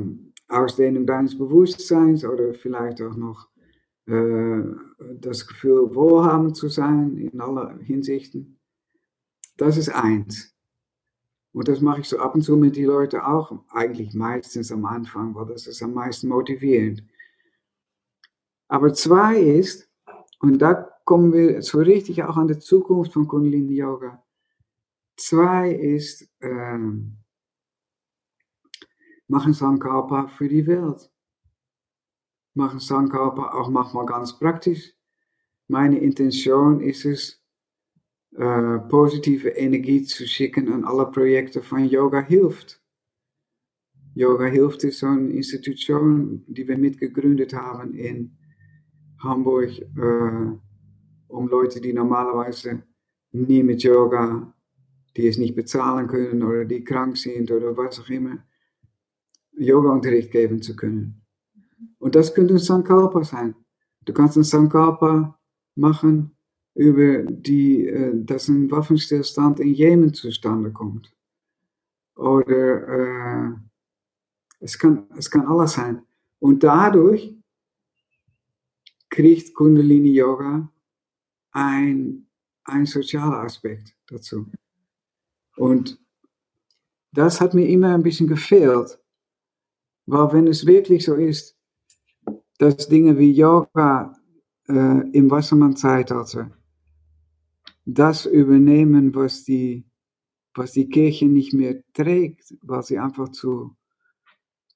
Ausdehnung 0.51 1.05
deines 1.05 1.37
Bewusstseins 1.37 2.25
oder 2.25 2.53
vielleicht 2.53 3.01
auch 3.01 3.15
noch 3.15 3.47
äh, 4.07 4.63
das 5.19 5.47
Gefühl, 5.47 5.93
wohlhabend 5.95 6.55
zu 6.55 6.67
sein 6.67 7.17
in 7.17 7.39
aller 7.39 7.77
Hinsichten. 7.79 8.59
Das 9.57 9.77
ist 9.77 9.89
eins. 9.89 10.55
Und 11.53 11.67
das 11.67 11.81
mache 11.81 12.01
ich 12.01 12.09
so 12.09 12.17
ab 12.17 12.35
und 12.35 12.41
zu 12.41 12.55
mit 12.55 12.75
den 12.75 12.85
Leuten 12.85 13.19
auch, 13.19 13.63
eigentlich 13.69 14.13
meistens 14.13 14.71
am 14.71 14.85
Anfang, 14.85 15.35
weil 15.35 15.47
das 15.47 15.67
ist 15.67 15.83
am 15.83 15.93
meisten 15.93 16.29
motivierend. 16.29 17.03
Aber 18.67 18.93
zwei 18.93 19.39
ist, 19.39 19.89
und 20.39 20.59
da 20.59 20.89
kommen 21.03 21.33
wir 21.33 21.61
so 21.61 21.79
richtig 21.79 22.23
auch 22.23 22.37
an 22.37 22.47
die 22.47 22.57
Zukunft 22.57 23.13
von 23.13 23.27
Kundalini 23.27 23.75
Yoga. 23.75 24.23
Zwei 25.17 25.71
ist, 25.71 26.29
ähm, 26.39 27.17
machen 29.31 29.53
Sankalpa 29.53 30.27
für 30.27 30.49
die 30.49 30.67
Welt. 30.67 31.09
Machen 32.53 32.81
Sankalpa 32.81 33.53
auch 33.53 33.69
manchmal 33.69 34.05
ganz 34.05 34.37
praktisch. 34.37 34.93
Meine 35.69 35.99
Intention 35.99 36.81
ist 36.81 37.05
es, 37.05 37.41
äh, 38.35 38.79
positive 38.89 39.47
Energie 39.49 40.03
zu 40.03 40.27
schicken 40.27 40.71
an 40.71 40.83
alle 40.83 41.05
Projekte 41.05 41.63
von 41.63 41.85
Yoga 41.85 42.21
hilft. 42.21 42.81
Yoga 44.15 44.47
hilft 44.47 44.83
ist 44.83 44.99
so 44.99 45.07
eine 45.07 45.29
Institution, 45.29 46.43
die 46.47 46.67
wir 46.67 46.77
mitgegründet 46.77 47.53
haben 47.53 47.93
in 47.93 48.37
Hamburg, 49.23 49.69
äh, 49.79 50.57
um 51.29 51.47
Leute, 51.47 51.79
die 51.79 51.93
normalerweise 51.93 52.83
nie 53.31 53.63
mit 53.63 53.81
Yoga, 53.83 54.53
die 55.15 55.27
es 55.27 55.37
nicht 55.37 55.55
bezahlen 55.55 56.07
können 56.07 56.43
oder 56.43 56.65
die 56.65 56.83
krank 56.83 57.15
sind 57.15 57.49
oder 57.49 57.77
was 57.77 57.97
auch 58.01 58.09
immer, 58.09 58.43
Yoga-Unterricht 59.57 60.31
geben 60.31 60.61
zu 60.61 60.75
können. 60.75 61.21
Und 61.99 62.15
das 62.15 62.33
könnte 62.33 62.55
ein 62.55 62.59
Sankalpa 62.59 63.23
sein. 63.23 63.55
Du 64.05 64.13
kannst 64.13 64.37
ein 64.37 64.43
Sankalpa 64.43 65.39
machen 65.75 66.35
über 66.73 67.23
die, 67.23 67.87
äh, 67.87 68.11
dass 68.23 68.47
ein 68.47 68.71
Waffenstillstand 68.71 69.59
in 69.59 69.73
Jemen 69.73 70.13
zustande 70.13 70.71
kommt. 70.71 71.13
Oder 72.15 72.87
äh, 72.87 73.53
es, 74.59 74.77
kann, 74.77 75.07
es 75.17 75.29
kann 75.29 75.45
alles 75.47 75.73
sein. 75.73 76.01
Und 76.39 76.63
dadurch 76.63 77.35
kriegt 79.09 79.53
Kundalini 79.53 80.13
Yoga 80.13 80.71
ein, 81.51 82.27
ein 82.63 82.85
sozialer 82.85 83.41
Aspekt 83.41 83.95
dazu. 84.07 84.47
Und 85.57 85.99
das 87.11 87.41
hat 87.41 87.53
mir 87.53 87.67
immer 87.67 87.93
ein 87.93 88.03
bisschen 88.03 88.27
gefehlt. 88.27 89.00
Weil 90.05 90.33
wenn 90.33 90.47
es 90.47 90.65
wirklich 90.65 91.05
so 91.05 91.15
ist, 91.15 91.57
dass 92.57 92.87
Dinge 92.87 93.17
wie 93.17 93.31
Yoga 93.31 94.15
äh, 94.67 95.09
im 95.11 95.31
Wassermann-Zeitalter 95.31 96.51
das 97.85 98.25
übernehmen, 98.25 99.13
was 99.15 99.43
die, 99.43 99.85
was 100.53 100.73
die 100.73 100.89
Kirche 100.89 101.25
nicht 101.25 101.53
mehr 101.53 101.83
trägt, 101.93 102.55
weil 102.61 102.83
sie 102.83 102.99
einfach 102.99 103.29
zu, 103.29 103.75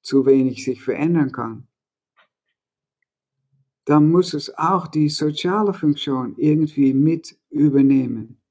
zu 0.02 0.26
wenig 0.26 0.64
sich 0.64 0.82
verändern 0.82 1.32
kann, 1.32 1.68
dann 3.86 4.10
muss 4.10 4.34
es 4.34 4.56
auch 4.58 4.88
die 4.88 5.10
soziale 5.10 5.74
Funktion 5.74 6.36
irgendwie 6.38 6.94
mit 6.94 7.38
übernehmen, 7.50 8.42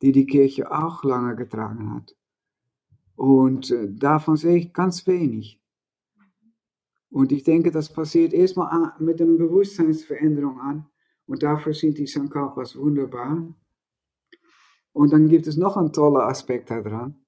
die 0.00 0.12
die 0.12 0.26
Kirche 0.26 0.70
auch 0.70 1.02
lange 1.02 1.34
getragen 1.34 1.92
hat. 1.94 2.14
Und 3.16 3.70
äh, 3.70 3.92
davon 3.92 4.36
sehe 4.36 4.58
ich 4.58 4.72
ganz 4.72 5.06
wenig. 5.06 5.60
Und 7.14 7.30
ich 7.30 7.44
denke, 7.44 7.70
das 7.70 7.92
passiert 7.92 8.32
erstmal 8.32 8.92
mit 8.98 9.22
einer 9.22 9.36
Bewusstseinsveränderung 9.36 10.58
an. 10.60 10.86
Und 11.26 11.44
dafür 11.44 11.72
sind 11.72 11.96
die 11.96 12.08
Sankalpas 12.08 12.76
wunderbar. 12.76 13.54
Und 14.92 15.12
dann 15.12 15.28
gibt 15.28 15.46
es 15.46 15.56
noch 15.56 15.76
einen 15.76 15.92
tollen 15.92 16.28
Aspekt 16.28 16.72
daran. 16.72 17.24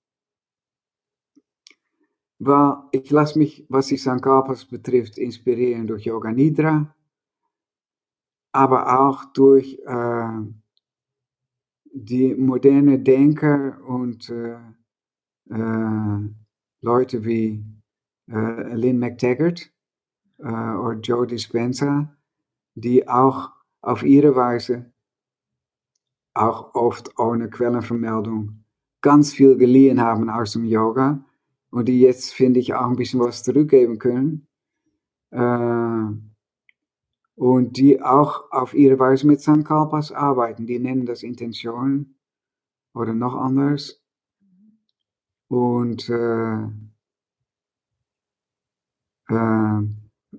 Weil 2.40 2.78
ich 2.90 3.08
lasse 3.12 3.38
mich, 3.38 3.64
was 3.68 3.86
die 3.86 3.96
Sankalpas 3.96 4.64
betrifft, 4.64 5.18
inspirieren 5.18 5.86
durch 5.86 6.04
Yoga 6.04 6.32
Nidra, 6.32 6.92
aber 8.50 8.98
auch 8.98 9.24
durch 9.34 9.78
äh, 9.86 10.40
die 11.92 12.34
moderne 12.34 12.98
Denker 12.98 13.80
und 13.86 14.30
äh, 14.30 14.58
äh, 15.48 16.28
Leute 16.80 17.24
wie 17.24 17.64
äh, 18.28 18.74
Lynn 18.74 18.98
McTaggart 18.98 19.75
äh, 20.38 20.44
oder 20.44 20.98
Joe 21.00 21.26
Dispenza, 21.26 22.16
die 22.74 23.08
auch 23.08 23.50
auf 23.80 24.02
ihre 24.02 24.34
Weise 24.34 24.92
auch 26.34 26.74
oft 26.74 27.18
ohne 27.18 27.48
Quellenvermeldung, 27.48 28.64
ganz 29.00 29.32
viel 29.32 29.56
geliehen 29.56 30.00
haben 30.00 30.28
aus 30.28 30.52
dem 30.52 30.64
Yoga 30.64 31.24
und 31.70 31.88
die 31.88 32.00
jetzt, 32.00 32.34
finde 32.34 32.60
ich, 32.60 32.74
auch 32.74 32.86
ein 32.88 32.96
bisschen 32.96 33.20
was 33.20 33.42
zurückgeben 33.42 33.98
können. 33.98 34.46
Äh, 35.30 36.06
und 37.36 37.76
die 37.76 38.00
auch 38.02 38.50
auf 38.50 38.74
ihre 38.74 38.98
Weise 38.98 39.26
mit 39.26 39.40
Sankalpas 39.40 40.10
arbeiten. 40.10 40.66
Die 40.66 40.78
nennen 40.78 41.04
das 41.04 41.22
Intention 41.22 42.16
oder 42.94 43.12
noch 43.12 43.34
anders. 43.34 44.02
Und 45.48 46.08
äh, 46.08 46.62
äh, 49.28 49.82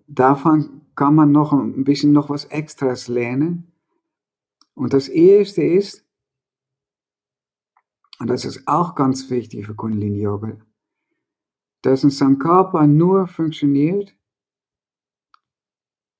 davon 0.08 0.82
kann 0.96 1.16
man 1.16 1.32
noch 1.32 1.54
ein 1.54 1.84
bisschen 1.84 2.12
noch 2.12 2.30
was 2.30 2.46
Extras 2.46 3.08
lernen. 3.08 3.72
Und 4.74 4.94
das 4.94 5.08
erste 5.08 5.64
ist, 5.64 6.06
und 8.20 8.30
das 8.30 8.46
ist 8.46 8.68
auch 8.68 8.96
ganz 8.96 9.30
wichtig 9.30 9.66
für 9.66 9.76
Kundalini 9.76 10.22
Yoga, 10.22 10.58
dass 11.82 12.04
ein 12.04 12.10
Sankalpa 12.10 12.88
nur 12.88 13.28
funktioniert, 13.28 14.16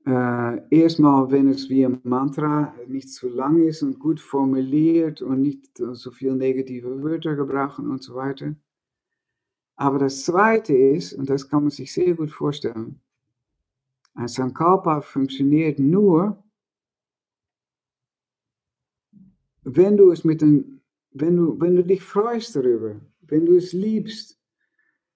äh, 0.06 0.62
erstmal, 0.70 1.30
wenn 1.32 1.50
es 1.50 1.70
wie 1.70 1.86
ein 1.86 2.00
Mantra 2.04 2.74
nicht 2.88 3.10
zu 3.10 3.28
lang 3.28 3.62
ist 3.62 3.84
und 3.84 4.00
gut 4.00 4.22
formuliert 4.22 5.22
und 5.22 5.42
nicht 5.42 5.78
so 5.78 6.12
viel 6.12 6.34
negative 6.34 7.04
Wörter 7.04 7.36
gebrauchen 7.36 7.90
und 7.90 8.02
so 8.02 8.16
weiter. 8.16 8.56
Aber 9.76 10.00
das 10.00 10.24
Zweite 10.24 10.74
ist, 10.74 11.14
und 11.14 11.30
das 11.30 11.50
kann 11.50 11.64
man 11.64 11.72
sich 11.72 11.92
sehr 11.92 12.16
gut 12.16 12.32
vorstellen, 12.32 13.02
ein 14.18 14.28
Sankalpa 14.28 15.02
funktioniert 15.02 15.78
nur, 15.78 16.44
wenn 19.62 19.96
du 19.96 20.12
es 20.12 20.24
mit 20.24 20.42
einem, 20.42 20.82
wenn 21.12 21.36
du, 21.36 21.60
wenn 21.62 21.76
du 21.76 21.84
dich 21.84 22.02
freust 22.02 22.56
darüber, 22.56 23.00
wenn 23.22 23.46
du 23.46 23.56
es 23.56 23.74
liebst, 23.74 24.40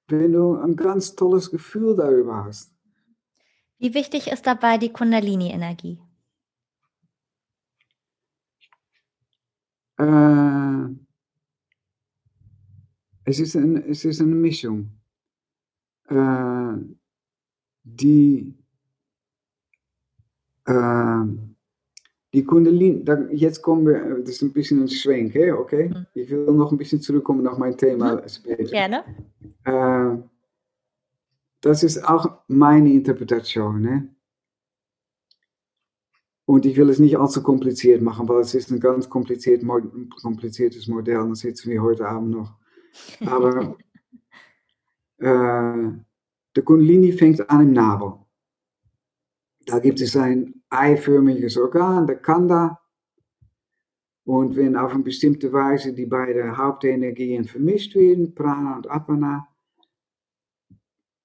wenn 0.08 0.34
du 0.34 0.56
ein 0.56 0.76
ganz 0.76 1.16
tolles 1.16 1.50
Gefühl 1.50 1.96
darüber 1.96 2.46
hast. 2.46 2.76
Wie 3.80 3.96
wichtig 3.96 4.28
ist 4.28 4.46
dabei 4.46 4.78
die 4.78 4.94
Kundalini-Energie? 4.94 6.00
Äh, 9.98 10.94
es, 13.24 13.40
ist 13.40 13.56
ein, 13.56 13.78
es 13.78 14.06
ist 14.06 14.22
eine 14.22 14.36
Mischung. 14.36 14.92
Äh, 16.08 16.76
die, 17.84 18.61
die 20.68 22.46
Kundalini, 22.46 23.04
da, 23.04 23.20
jetzt 23.32 23.62
kommen 23.62 23.88
wir, 23.88 24.20
das 24.20 24.36
ist 24.36 24.42
ein 24.42 24.54
bisschen 24.54 24.84
ein 24.84 24.90
Schwenk, 24.90 25.36
okay? 25.58 25.90
Mhm. 25.90 26.06
Ich 26.14 26.30
will 26.30 26.46
noch 26.46 26.72
ein 26.72 26.78
bisschen 26.78 27.02
zurückkommen 27.02 27.44
nach 27.44 27.58
mein 27.58 27.78
Thema 27.78 28.16
mhm. 28.16 28.30
später. 28.30 28.72
Gerne. 28.72 29.04
Äh, 29.66 30.18
das 31.62 31.84
ist 31.84 32.04
auch 32.08 32.40
meine 32.48 32.92
Interpretation. 32.92 33.82
Ne? 33.82 34.16
Und 36.46 36.66
ich 36.66 36.76
will 36.76 36.90
es 36.90 37.00
nicht 37.00 37.18
allzu 37.18 37.44
kompliziert 37.44 38.02
machen, 38.02 38.28
weil 38.28 38.42
es 38.42 38.56
ist 38.56 38.72
ein 38.72 38.80
ganz 38.80 39.10
kompliziert, 39.10 39.64
kompliziertes 40.22 40.88
Modell. 40.88 41.28
Da 41.28 41.36
sitzen 41.36 41.70
wir 41.70 41.82
heute 41.82 42.08
Abend 42.08 42.32
noch. 42.32 42.54
Aber 43.26 43.78
äh, 45.18 45.92
der 46.56 46.64
Kundalini 46.64 47.12
fängt 47.12 47.48
an 47.50 47.62
im 47.62 47.74
Nabel. 47.74 48.14
Da 49.66 49.80
gibt 49.80 50.02
es 50.02 50.16
ein 50.16 50.62
eiförmiges 50.70 51.58
Organ, 51.58 52.08
der 52.08 52.18
Kanda. 52.18 52.80
Und 54.26 54.56
wenn 54.56 54.76
auf 54.76 54.94
eine 54.94 55.04
bestimmte 55.04 55.52
Weise 55.52 55.94
die 55.94 56.06
beiden 56.06 56.58
Hauptenergien 56.58 57.46
vermischt 57.46 57.96
werden, 57.96 58.34
Prana 58.34 58.78
und 58.78 58.90
Apana, 58.90 59.48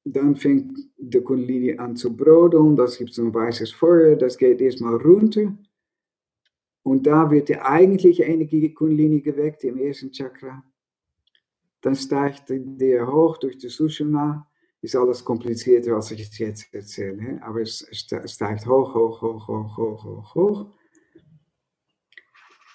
dann 0.04 0.36
fängt 0.36 0.78
der 0.96 1.22
Kundalini 1.22 1.76
an 1.78 1.96
zu 1.96 2.16
brodeln, 2.16 2.76
das 2.76 2.98
gibt 2.98 3.12
so 3.12 3.22
ein 3.22 3.34
weißes 3.34 3.72
Feuer, 3.72 4.16
das 4.16 4.38
geht 4.38 4.60
erstmal 4.60 4.96
runter. 4.96 5.56
Und 6.84 7.06
da 7.06 7.28
wird 7.30 7.48
die 7.48 7.58
eigentliche 7.58 8.22
Energie 8.22 8.72
Kundalini 8.72 9.20
geweckt 9.20 9.64
im 9.64 9.76
ersten 9.78 10.12
Chakra. 10.12 10.62
Dann 11.80 11.96
steigt 11.96 12.44
der 12.48 13.06
hoch 13.06 13.38
durch 13.38 13.58
die 13.58 13.68
Sushumna. 13.68 14.48
Ist 14.86 14.94
alles 14.94 15.24
komplizierter, 15.24 15.96
als 15.96 16.12
ich 16.12 16.20
es 16.20 16.38
jetzt 16.38 16.72
erzähle. 16.72 17.42
Aber 17.42 17.60
es 17.60 17.84
steigt 17.92 18.66
hoch, 18.66 18.94
hoch, 18.94 19.20
hoch, 19.20 19.48
hoch, 19.48 19.76
hoch, 19.76 20.04
hoch, 20.04 20.34
hoch. 20.36 20.66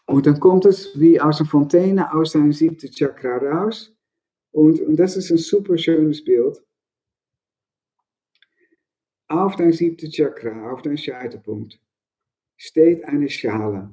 Und 0.07 0.25
dann 0.25 0.37
kommt 0.41 0.65
es 0.65 0.99
wie 0.99 1.21
aus 1.21 1.39
einer 1.39 1.49
Fontäne 1.49 2.13
aus 2.13 2.33
deinem 2.33 2.51
siebten 2.51 2.91
Chakra 2.91 3.37
raus. 3.37 3.95
Und, 4.51 4.81
und 4.81 4.97
das 4.97 5.15
ist 5.15 5.31
ein 5.31 5.37
super 5.37 5.77
schönes 5.77 6.21
Bild 6.21 6.61
auf 9.29 9.55
dein 9.55 9.71
siebte 9.71 10.09
Chakra, 10.09 10.73
auf 10.73 10.81
dein 10.81 10.97
Scheitelpunkt, 10.97 11.79
steht 12.57 13.05
eine 13.05 13.29
Schale. 13.29 13.89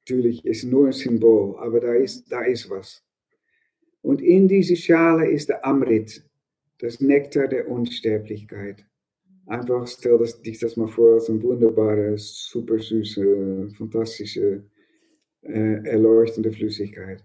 Natürlich 0.00 0.46
ist 0.46 0.64
nur 0.64 0.86
ein 0.86 0.92
Symbol, 0.92 1.58
aber 1.58 1.78
da 1.80 1.92
ist, 1.92 2.32
da 2.32 2.40
ist 2.40 2.70
was. 2.70 3.04
Und 4.00 4.22
in 4.22 4.48
diese 4.48 4.76
Schale 4.76 5.30
ist 5.30 5.50
der 5.50 5.62
Amrit, 5.66 6.24
das 6.82 7.00
Nektar 7.00 7.46
der 7.46 7.68
Unsterblichkeit. 7.68 8.84
Einfach 9.46 9.86
stell 9.86 10.18
das, 10.18 10.42
dich 10.42 10.58
das 10.58 10.76
mal 10.76 10.88
vor 10.88 11.14
als 11.14 11.30
eine 11.30 11.40
wunderbare, 11.40 12.18
super 12.18 12.78
süße, 12.78 13.70
fantastische, 13.78 14.64
äh, 15.42 15.88
erleuchtende 15.88 16.50
Flüssigkeit. 16.52 17.24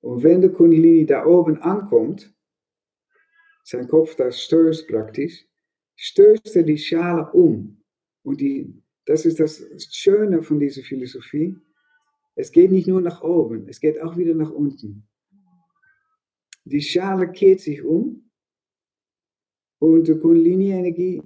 Und 0.00 0.24
wenn 0.24 0.40
der 0.40 0.50
Kundalini 0.50 1.06
da 1.06 1.24
oben 1.24 1.58
ankommt, 1.62 2.34
sein 3.62 3.86
Kopf 3.86 4.16
da 4.16 4.32
stößt 4.32 4.88
praktisch, 4.88 5.46
stößt 5.94 6.56
er 6.56 6.64
die 6.64 6.78
Schale 6.78 7.30
um. 7.32 7.80
Und 8.24 8.40
die, 8.40 8.82
das 9.04 9.26
ist 9.26 9.38
das 9.38 9.64
Schöne 9.92 10.42
von 10.42 10.58
dieser 10.58 10.82
Philosophie. 10.82 11.56
Es 12.34 12.50
geht 12.50 12.72
nicht 12.72 12.88
nur 12.88 13.00
nach 13.00 13.22
oben, 13.22 13.68
es 13.68 13.78
geht 13.78 14.02
auch 14.02 14.16
wieder 14.16 14.34
nach 14.34 14.50
unten. 14.50 15.06
Die 16.64 16.82
Schale 16.82 17.30
kehrt 17.30 17.60
sich 17.60 17.82
um 17.82 18.25
und 19.78 20.08
die 20.08 20.18
Kundalini-Energie, 20.18 21.22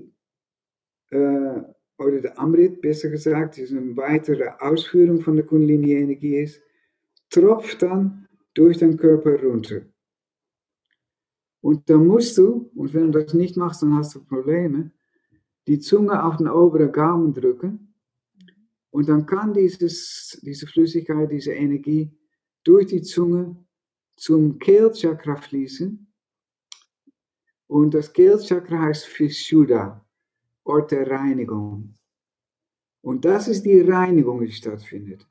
äh, 1.10 1.62
oder 1.98 2.20
der 2.22 2.38
Amrit, 2.38 2.80
besser 2.80 3.10
gesagt, 3.10 3.58
ist 3.58 3.72
eine 3.72 3.96
weitere 3.96 4.48
Ausführung 4.58 5.20
von 5.20 5.36
der 5.36 5.44
Kundalini-Energie 5.44 6.36
ist, 6.38 6.62
tropft 7.28 7.82
dann 7.82 8.26
durch 8.54 8.78
den 8.78 8.96
Körper 8.96 9.40
runter. 9.42 9.82
Und 11.60 11.88
dann 11.90 12.06
musst 12.06 12.38
du, 12.38 12.70
und 12.74 12.94
wenn 12.94 13.12
du 13.12 13.22
das 13.22 13.34
nicht 13.34 13.56
machst, 13.56 13.82
dann 13.82 13.94
hast 13.94 14.14
du 14.14 14.24
Probleme, 14.24 14.92
die 15.66 15.78
Zunge 15.78 16.24
auf 16.24 16.38
den 16.38 16.48
oberen 16.48 16.90
Gaumen 16.90 17.34
drücken. 17.34 17.94
Und 18.90 19.08
dann 19.08 19.26
kann 19.26 19.52
dieses, 19.52 20.40
diese 20.42 20.66
Flüssigkeit, 20.66 21.30
diese 21.30 21.52
Energie 21.52 22.10
durch 22.64 22.86
die 22.86 23.02
Zunge 23.02 23.56
zum 24.16 24.58
Kehlchakra 24.58 25.36
fließen. 25.36 26.09
Und 27.70 27.94
das 27.94 28.12
Kehlchakra 28.12 28.80
heißt 28.86 29.06
Vishuddha, 29.16 30.04
Ort 30.64 30.90
der 30.90 31.08
Reinigung. 31.08 31.94
Und 33.00 33.24
das 33.24 33.46
ist 33.46 33.62
die 33.64 33.80
Reinigung, 33.82 34.40
die 34.40 34.50
stattfindet. 34.50 35.24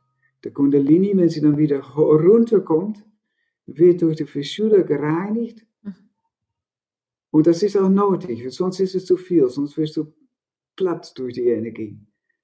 Der 0.46 0.54
Kundalini, 0.54 1.12
wenn 1.18 1.28
sie 1.28 1.42
dann 1.42 1.58
wieder 1.58 1.82
runterkommt, 1.82 3.06
wird 3.66 4.02
durch 4.02 4.16
die 4.16 4.34
Vishuddha 4.34 4.84
gereinigt 4.84 5.68
und 7.32 7.46
das 7.46 7.62
ist 7.62 7.76
auch 7.76 7.90
nötig, 7.90 8.50
sonst 8.56 8.80
ist 8.80 8.96
es 8.96 9.06
zu 9.06 9.18
viel, 9.18 9.50
sonst 9.50 9.78
wirst 9.78 9.98
du 9.98 10.14
platt 10.78 11.12
durch 11.18 11.34
die 11.34 11.50
Energie. 11.50 12.00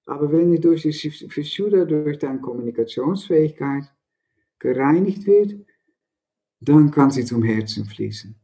Aber 0.07 0.29
wenn 0.29 0.51
die 0.51 0.59
durch 0.59 0.81
die 0.81 0.91
Vishuddha, 0.91 1.85
durch 1.85 2.19
deine 2.19 2.41
Kommunikationsfähigkeit 2.41 3.85
gereinigt 4.59 5.25
wird, 5.25 5.55
dann 6.59 6.91
kann 6.91 7.11
sie 7.11 7.23
zum 7.23 7.43
Herzen 7.43 7.85
fließen. 7.85 8.35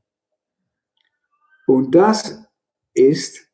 Und 1.72 1.96
das 1.96 2.44
ist 2.94 3.50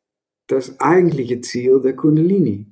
das 0.48 0.80
eigentliche 0.80 1.40
Ziel 1.40 1.80
der 1.80 1.94
Kundalini. 1.94 2.66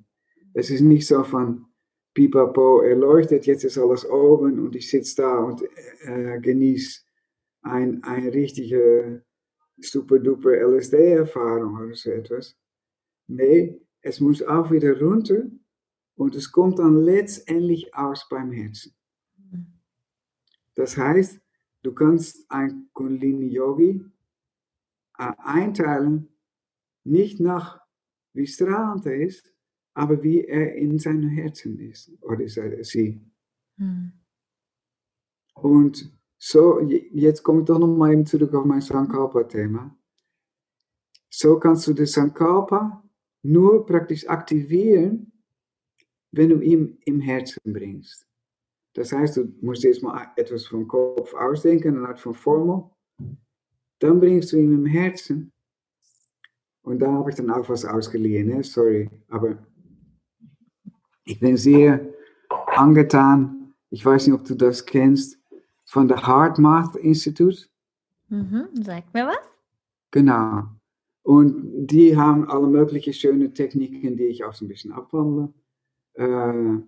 Es 0.54 0.70
ist 0.70 0.80
nicht 0.80 1.06
so 1.06 1.22
von 1.22 1.66
Pipapo 2.14 2.80
erleuchtet, 2.80 3.46
jetzt 3.46 3.62
ist 3.62 3.78
alles 3.78 4.04
oben 4.10 4.58
und 4.58 4.74
ich 4.74 4.90
sitze 4.90 5.22
da 5.22 5.38
und 5.38 5.62
äh, 6.00 6.40
genieße 6.40 7.00
ein, 7.62 8.02
ein 8.02 8.26
richtige 8.30 9.24
super 9.76 10.18
duper 10.18 10.50
LSD-Erfahrung 10.50 11.76
oder 11.76 11.94
so 11.94 12.10
etwas. 12.10 12.56
Nee, 13.28 13.80
es 14.00 14.18
muss 14.18 14.42
auch 14.42 14.72
wieder 14.72 14.98
runter 14.98 15.44
und 16.16 16.34
es 16.34 16.50
kommt 16.50 16.80
dann 16.80 17.04
letztendlich 17.04 17.94
aus 17.94 18.26
beim 18.28 18.50
Herzen. 18.50 18.96
Das 20.74 20.96
heißt, 20.96 21.40
du 21.84 21.94
kannst 21.94 22.50
ein 22.50 22.88
Kundalini-Yogi 22.94 24.10
einteilen, 25.18 26.28
nicht 27.04 27.40
nach 27.40 27.80
wie 28.34 28.46
strahlend 28.46 29.06
er 29.06 29.16
ist, 29.16 29.52
aber 29.94 30.22
wie 30.22 30.44
er 30.44 30.74
in 30.74 30.98
seinem 30.98 31.28
Herzen 31.30 31.78
ist 31.78 32.12
oder 32.22 32.46
sie. 32.48 33.20
Hm. 33.78 34.12
Und 35.54 36.12
so, 36.38 36.80
jetzt 36.80 37.42
komme 37.42 37.60
ich 37.60 37.66
doch 37.66 37.78
nochmal 37.78 38.12
eben 38.12 38.26
zurück 38.26 38.54
auf 38.54 38.66
mein 38.66 38.82
Sankalpa-Thema. 38.82 39.96
So 41.30 41.58
kannst 41.58 41.86
du 41.86 41.94
das 41.94 42.12
Sankalpa 42.12 43.02
nur 43.42 43.86
praktisch 43.86 44.28
aktivieren, 44.28 45.32
wenn 46.32 46.50
du 46.50 46.60
ihn 46.60 46.98
im 47.04 47.20
Herzen 47.20 47.60
bringst. 47.64 48.26
Das 48.94 49.12
heißt, 49.12 49.38
du 49.38 49.54
musst 49.60 49.84
erstmal 49.84 50.28
etwas 50.36 50.66
vom 50.66 50.86
Kopf 50.86 51.32
ausdenken, 51.34 51.96
eine 51.96 52.08
Art 52.08 52.20
von 52.20 52.34
Formel. 52.34 52.90
Dann 53.98 54.20
bringst 54.20 54.52
du 54.52 54.58
ihn 54.58 54.72
im 54.72 54.86
Herzen. 54.86 55.52
Und 56.82 57.00
da 57.00 57.10
habe 57.10 57.30
ich 57.30 57.36
dann 57.36 57.50
auch 57.50 57.68
was 57.68 57.84
ausgeliehen, 57.84 58.48
ne? 58.48 58.62
sorry. 58.62 59.10
Aber 59.28 59.58
ich 61.24 61.40
bin 61.40 61.56
sehr 61.56 62.00
angetan, 62.76 63.74
ich 63.90 64.04
weiß 64.04 64.26
nicht, 64.26 64.36
ob 64.36 64.44
du 64.44 64.54
das 64.54 64.84
kennst, 64.84 65.38
von 65.84 66.06
der 66.06 66.26
Heart 66.26 66.58
Math 66.58 66.96
Institute. 66.96 67.66
Mhm, 68.28 68.68
sag 68.74 69.12
mir 69.14 69.26
was. 69.26 69.50
Genau. 70.10 70.64
Und 71.22 71.86
die 71.86 72.16
haben 72.16 72.48
alle 72.48 72.68
möglichen 72.68 73.12
schönen 73.12 73.52
Techniken, 73.52 74.16
die 74.16 74.26
ich 74.26 74.44
auch 74.44 74.54
so 74.54 74.64
ein 74.64 74.68
bisschen 74.68 74.92
abwandle. 74.92 75.52
Äh, 76.14 76.78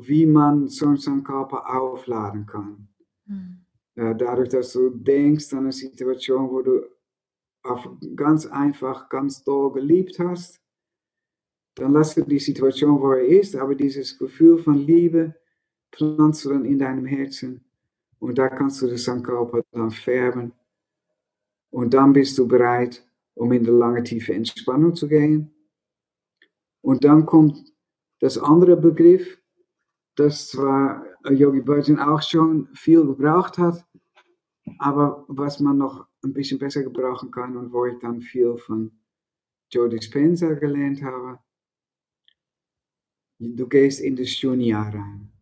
wie 0.00 0.26
man 0.26 0.68
so 0.68 0.86
einen 0.86 1.24
Körper 1.24 1.74
aufladen 1.74 2.46
kann. 2.46 2.88
Mhm. 3.26 3.63
Äh, 3.96 4.14
dadurch, 4.16 4.48
dass 4.48 4.72
du 4.72 4.90
denkst 4.90 5.52
an 5.52 5.60
eine 5.60 5.72
Situation, 5.72 6.50
wo 6.50 6.62
du 6.62 6.86
auf 7.62 7.88
ganz 8.14 8.46
einfach, 8.46 9.08
ganz 9.08 9.42
doll 9.42 9.72
geliebt 9.72 10.18
hast, 10.18 10.60
dann 11.76 11.92
lass 11.92 12.14
du 12.14 12.22
die 12.22 12.38
Situation, 12.38 13.00
wo 13.00 13.12
er 13.12 13.26
ist, 13.26 13.56
aber 13.56 13.74
dieses 13.74 14.16
Gefühl 14.18 14.58
von 14.58 14.78
Liebe 14.78 15.34
pflanzt 15.92 16.44
du 16.44 16.50
dann 16.50 16.64
in 16.64 16.78
deinem 16.78 17.06
Herzen. 17.06 17.64
Und 18.18 18.38
da 18.38 18.48
kannst 18.48 18.80
du 18.82 18.86
das 18.86 19.06
Körper 19.22 19.62
dann 19.72 19.90
färben. 19.90 20.52
Und 21.70 21.94
dann 21.94 22.12
bist 22.12 22.38
du 22.38 22.46
bereit, 22.46 23.04
um 23.34 23.52
in 23.52 23.64
die 23.64 23.70
lange, 23.70 24.02
tiefe 24.02 24.34
Entspannung 24.34 24.94
zu 24.94 25.08
gehen. 25.08 25.52
Und 26.80 27.04
dann 27.04 27.26
kommt 27.26 27.72
das 28.20 28.38
andere 28.38 28.76
Begriff, 28.76 29.38
das 30.14 30.48
zwar 30.48 31.04
Yogi 31.32 31.60
Bhajan 31.60 31.98
auch 31.98 32.22
schon 32.22 32.68
viel 32.74 33.04
gebraucht 33.04 33.58
hat, 33.58 33.84
aber 34.78 35.24
was 35.28 35.60
man 35.60 35.78
noch 35.78 36.06
ein 36.22 36.32
bisschen 36.32 36.58
besser 36.58 36.82
gebrauchen 36.82 37.30
kann 37.30 37.56
und 37.56 37.72
wo 37.72 37.86
ich 37.86 37.98
dann 38.00 38.20
viel 38.20 38.56
von 38.56 38.90
Joe 39.70 39.88
Dispenza 39.88 40.54
gelernt 40.54 41.02
habe. 41.02 41.38
Du 43.38 43.66
gehst 43.66 44.00
in 44.00 44.16
das 44.16 44.30
Shunya 44.30 44.82
rein. 44.82 45.32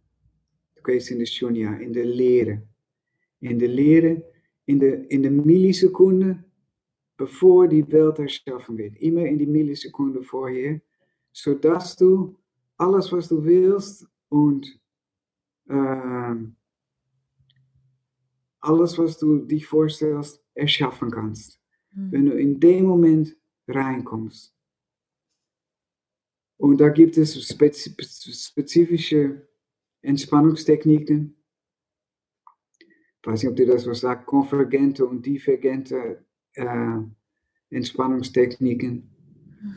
Du 0.77 0.83
gehst 0.83 1.11
in 1.11 1.19
das 1.19 1.31
Shunya, 1.31 1.75
in 1.75 1.93
der 1.93 2.07
Lehre. 2.07 2.63
In 3.41 3.59
der 3.59 3.69
Lehre, 3.69 4.25
in 4.67 4.81
der, 4.81 5.11
in 5.11 5.23
der 5.23 5.33
Millisekunde, 5.33 6.45
bevor 7.17 7.69
die 7.69 7.91
Welt 7.93 8.19
erschaffen 8.19 8.79
wird. 8.79 8.97
Immer 8.97 9.27
in 9.27 9.39
die 9.39 9.47
Millisekunde 9.47 10.23
vorher, 10.23 10.81
sodass 11.33 11.97
du 11.97 12.37
alles, 12.79 13.13
was 13.13 13.29
du 13.29 13.45
willst 13.45 14.07
und 14.29 14.81
äh, 15.69 16.35
alles, 18.61 18.99
was 18.99 19.19
du 19.19 19.39
dich 19.39 19.67
vorstellst, 19.67 20.45
erschaffen 20.55 21.11
kannst. 21.11 21.61
Mhm. 21.93 22.13
Wenn 22.13 22.27
du 22.27 22.39
in 22.39 22.61
dem 22.61 22.87
Moment 22.87 23.37
reinkommst. 23.69 24.55
Und 26.57 26.79
da 26.79 26.91
gibt 26.91 27.17
es 27.17 27.43
spezifische 27.45 29.49
Entspannungstechniken. 30.03 31.37
Ich 33.21 33.27
weiß 33.27 33.43
nicht, 33.43 33.51
ob 33.51 33.57
dir 33.57 33.67
das 33.67 33.87
was 33.87 34.01
sagt, 34.01 34.27
konvergente 34.27 35.07
und 35.07 35.27
divergente 35.27 36.25
äh, 36.55 36.99
Entspannungstechniken. 37.71 39.11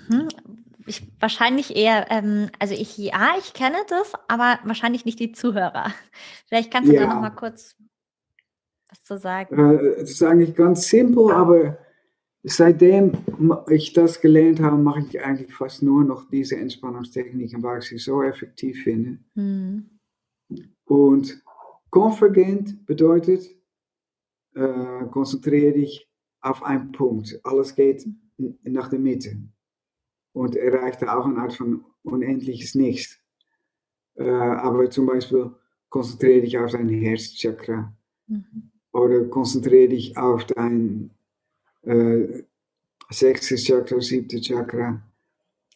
Mhm. 0.09 0.64
Ich, 0.87 1.07
wahrscheinlich 1.19 1.75
eher, 1.75 2.11
ähm, 2.11 2.49
also 2.59 2.75
ich, 2.75 2.97
ja, 2.97 3.35
ich 3.39 3.53
kenne 3.53 3.77
das, 3.87 4.13
aber 4.27 4.59
wahrscheinlich 4.63 5.05
nicht 5.05 5.19
die 5.19 5.31
Zuhörer. 5.31 5.91
Vielleicht 6.47 6.71
kannst 6.71 6.89
du 6.89 6.95
ja. 6.95 7.01
da 7.01 7.13
noch 7.13 7.21
mal 7.21 7.31
kurz 7.31 7.75
was 8.89 9.03
zu 9.03 9.17
sagen. 9.17 9.57
Äh, 9.57 10.01
es 10.01 10.11
ist 10.11 10.23
eigentlich 10.23 10.55
ganz 10.55 10.87
simpel, 10.87 11.31
aber 11.31 11.77
seitdem 12.43 13.13
ich 13.69 13.93
das 13.93 14.21
gelernt 14.21 14.59
habe, 14.59 14.77
mache 14.77 15.01
ich 15.09 15.21
eigentlich 15.21 15.53
fast 15.53 15.81
nur 15.81 16.03
noch 16.03 16.29
diese 16.29 16.57
Entspannungstechniken, 16.57 17.63
weil 17.63 17.79
ich 17.79 17.85
sie 17.85 17.97
so 17.97 18.21
effektiv 18.21 18.83
finde. 18.83 19.17
Mhm. 19.33 19.89
Und 20.85 21.41
konvergent 21.89 22.85
bedeutet, 22.85 23.49
äh, 24.53 25.05
konzentriere 25.09 25.73
dich 25.73 26.07
auf 26.41 26.61
einen 26.61 26.91
Punkt. 26.91 27.39
Alles 27.43 27.73
geht 27.73 28.07
nach 28.63 28.89
der 28.89 28.99
Mitte 28.99 29.35
und 30.35 30.57
erreicht 30.57 31.01
auch 31.07 31.25
eine 31.25 31.37
Art 31.37 31.53
von 31.53 31.85
unendliches 32.03 32.75
Nichts. 32.75 33.17
Äh, 34.15 34.29
aber 34.29 34.89
zum 34.89 35.05
Beispiel 35.05 35.49
konzentriere 35.89 36.41
dich 36.41 36.57
auf 36.57 36.71
dein 36.71 36.89
Herzchakra 36.89 37.93
mhm. 38.27 38.71
oder 38.91 39.23
konzentriere 39.25 39.89
dich 39.89 40.17
auf 40.17 40.43
dein 40.45 41.09
äh, 41.83 42.43
sechstes 43.09 43.63
Chakra, 43.63 44.01
siebte 44.01 44.41
Chakra. 44.41 45.01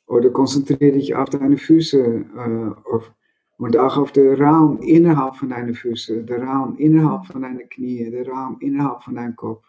Oder 0.07 0.30
konzentriere 0.32 0.93
dich 0.93 1.16
auf 1.16 1.30
deine 1.30 1.57
Füße 1.57 1.97
äh, 1.99 2.89
auf, 2.91 3.14
und 3.60 3.78
auch 3.78 3.97
auf 3.97 4.12
den 4.12 4.41
Raum 4.41 4.82
innerhalb 4.82 5.38
von 5.38 5.49
deinen 5.49 5.74
Füßen, 5.74 6.26
der 6.26 6.43
Raum 6.43 6.78
innerhalb 6.78 7.28
von 7.28 7.43
deinen 7.43 7.70
Knie, 7.70 8.10
der 8.10 8.28
Raum 8.28 8.57
innerhalb 8.60 9.03
von 9.03 9.16
deinem 9.16 9.36
Kopf. 9.38 9.64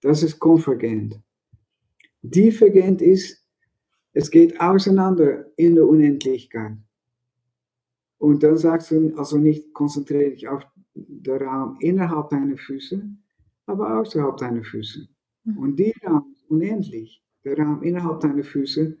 Das 0.00 0.22
ist 0.24 0.38
konvergent. 0.40 1.20
Divergent 2.22 3.02
ist, 3.02 3.39
es 4.12 4.30
geht 4.30 4.60
auseinander 4.60 5.46
in 5.56 5.74
der 5.74 5.86
Unendlichkeit. 5.86 6.76
Und 8.18 8.42
dann 8.42 8.56
sagst 8.56 8.90
du 8.90 9.14
also 9.16 9.38
nicht, 9.38 9.72
konzentriere 9.72 10.30
dich 10.30 10.48
auf 10.48 10.66
den 10.94 11.42
Raum 11.42 11.76
innerhalb 11.80 12.30
deiner 12.30 12.56
Füße, 12.56 13.02
aber 13.66 13.98
außerhalb 13.98 14.36
deiner 14.36 14.64
Füße. 14.64 15.08
Mhm. 15.44 15.58
Und 15.58 15.76
die 15.76 15.94
Raum 16.04 16.26
ist 16.32 16.50
unendlich. 16.50 17.22
Der 17.44 17.56
Raum 17.56 17.82
innerhalb 17.82 18.20
deiner 18.20 18.44
Füße 18.44 18.96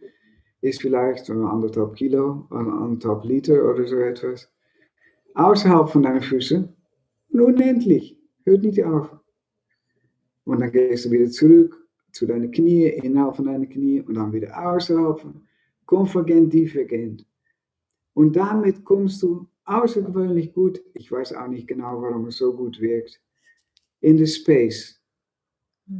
ist 0.62 0.80
vielleicht 0.80 1.26
so 1.26 1.32
anderthalb 1.32 1.94
Kilo, 1.96 2.46
anderthalb 2.50 3.24
Liter 3.24 3.68
oder 3.68 3.86
so 3.86 3.96
etwas. 3.96 4.48
Außerhalb 5.34 5.90
von 5.90 6.02
deinen 6.02 6.22
Füßen 6.22 6.68
unendlich. 7.32 8.18
Hört 8.44 8.62
nicht 8.62 8.82
auf. 8.84 9.14
Und 10.44 10.60
dann 10.60 10.72
gehst 10.72 11.04
du 11.04 11.10
wieder 11.10 11.30
zurück 11.30 11.79
zu 12.20 12.26
deinen 12.26 12.52
Knie, 12.52 12.84
innerhalb 12.86 13.36
von 13.36 13.46
deinen 13.46 13.68
Knie 13.68 14.00
und 14.02 14.14
dann 14.14 14.32
wieder 14.32 14.56
außerhalb. 14.56 15.24
Konvergent, 15.86 16.52
divergent. 16.52 17.26
Und 18.14 18.36
damit 18.36 18.84
kommst 18.84 19.22
du 19.22 19.48
außergewöhnlich 19.64 20.52
gut, 20.52 20.80
ich 20.94 21.10
weiß 21.10 21.32
auch 21.32 21.48
nicht 21.48 21.66
genau, 21.66 22.00
warum 22.00 22.26
es 22.26 22.36
so 22.36 22.54
gut 22.54 22.80
wirkt, 22.80 23.20
in 24.00 24.18
the 24.18 24.26
Space 24.26 25.00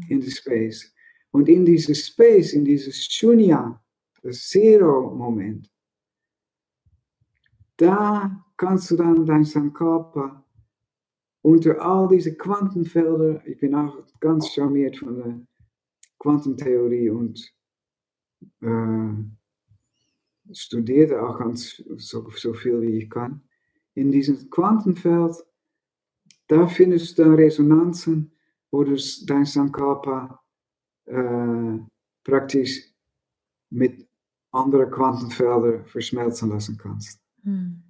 in 0.08 0.20
the 0.20 0.30
space. 0.30 0.92
Und 1.32 1.48
in 1.48 1.64
dieses 1.64 2.06
Space, 2.06 2.52
in 2.52 2.64
dieses 2.64 3.04
Shunya, 3.06 3.80
das 4.22 4.48
Zero-Moment, 4.48 5.70
da 7.76 8.44
kannst 8.56 8.90
du 8.90 8.96
dann 8.96 9.24
dein 9.24 9.44
Sankapa 9.44 10.44
unter 11.42 11.80
all 11.80 12.08
diese 12.08 12.34
Quantenfelder, 12.36 13.44
ich 13.46 13.58
bin 13.58 13.74
auch 13.74 13.96
ganz 14.20 14.48
charmiert 14.50 14.96
von 14.96 15.16
der 15.16 15.40
Quantentheorie 16.20 17.10
und 17.10 17.52
äh, 18.60 19.12
studierte 20.52 21.20
auch 21.20 21.38
ganz 21.38 21.82
so, 21.96 22.30
so 22.30 22.52
viel 22.52 22.80
wie 22.82 22.98
ich 22.98 23.10
kann. 23.10 23.42
In 23.94 24.12
diesem 24.12 24.48
Quantenfeld, 24.50 25.34
da 26.46 26.68
findest 26.68 27.18
du 27.18 27.24
dann 27.24 27.34
Resonanzen 27.34 28.32
wo 28.70 28.84
du 28.84 28.96
dein 29.26 29.44
Sankapa 29.44 30.40
äh, 31.06 31.78
praktisch 32.24 32.92
mit 33.70 34.08
anderen 34.52 34.90
Quantenfeldern 34.90 35.86
verschmelzen 35.86 36.50
lassen 36.50 36.76
kannst. 36.76 37.20
Hm. 37.42 37.82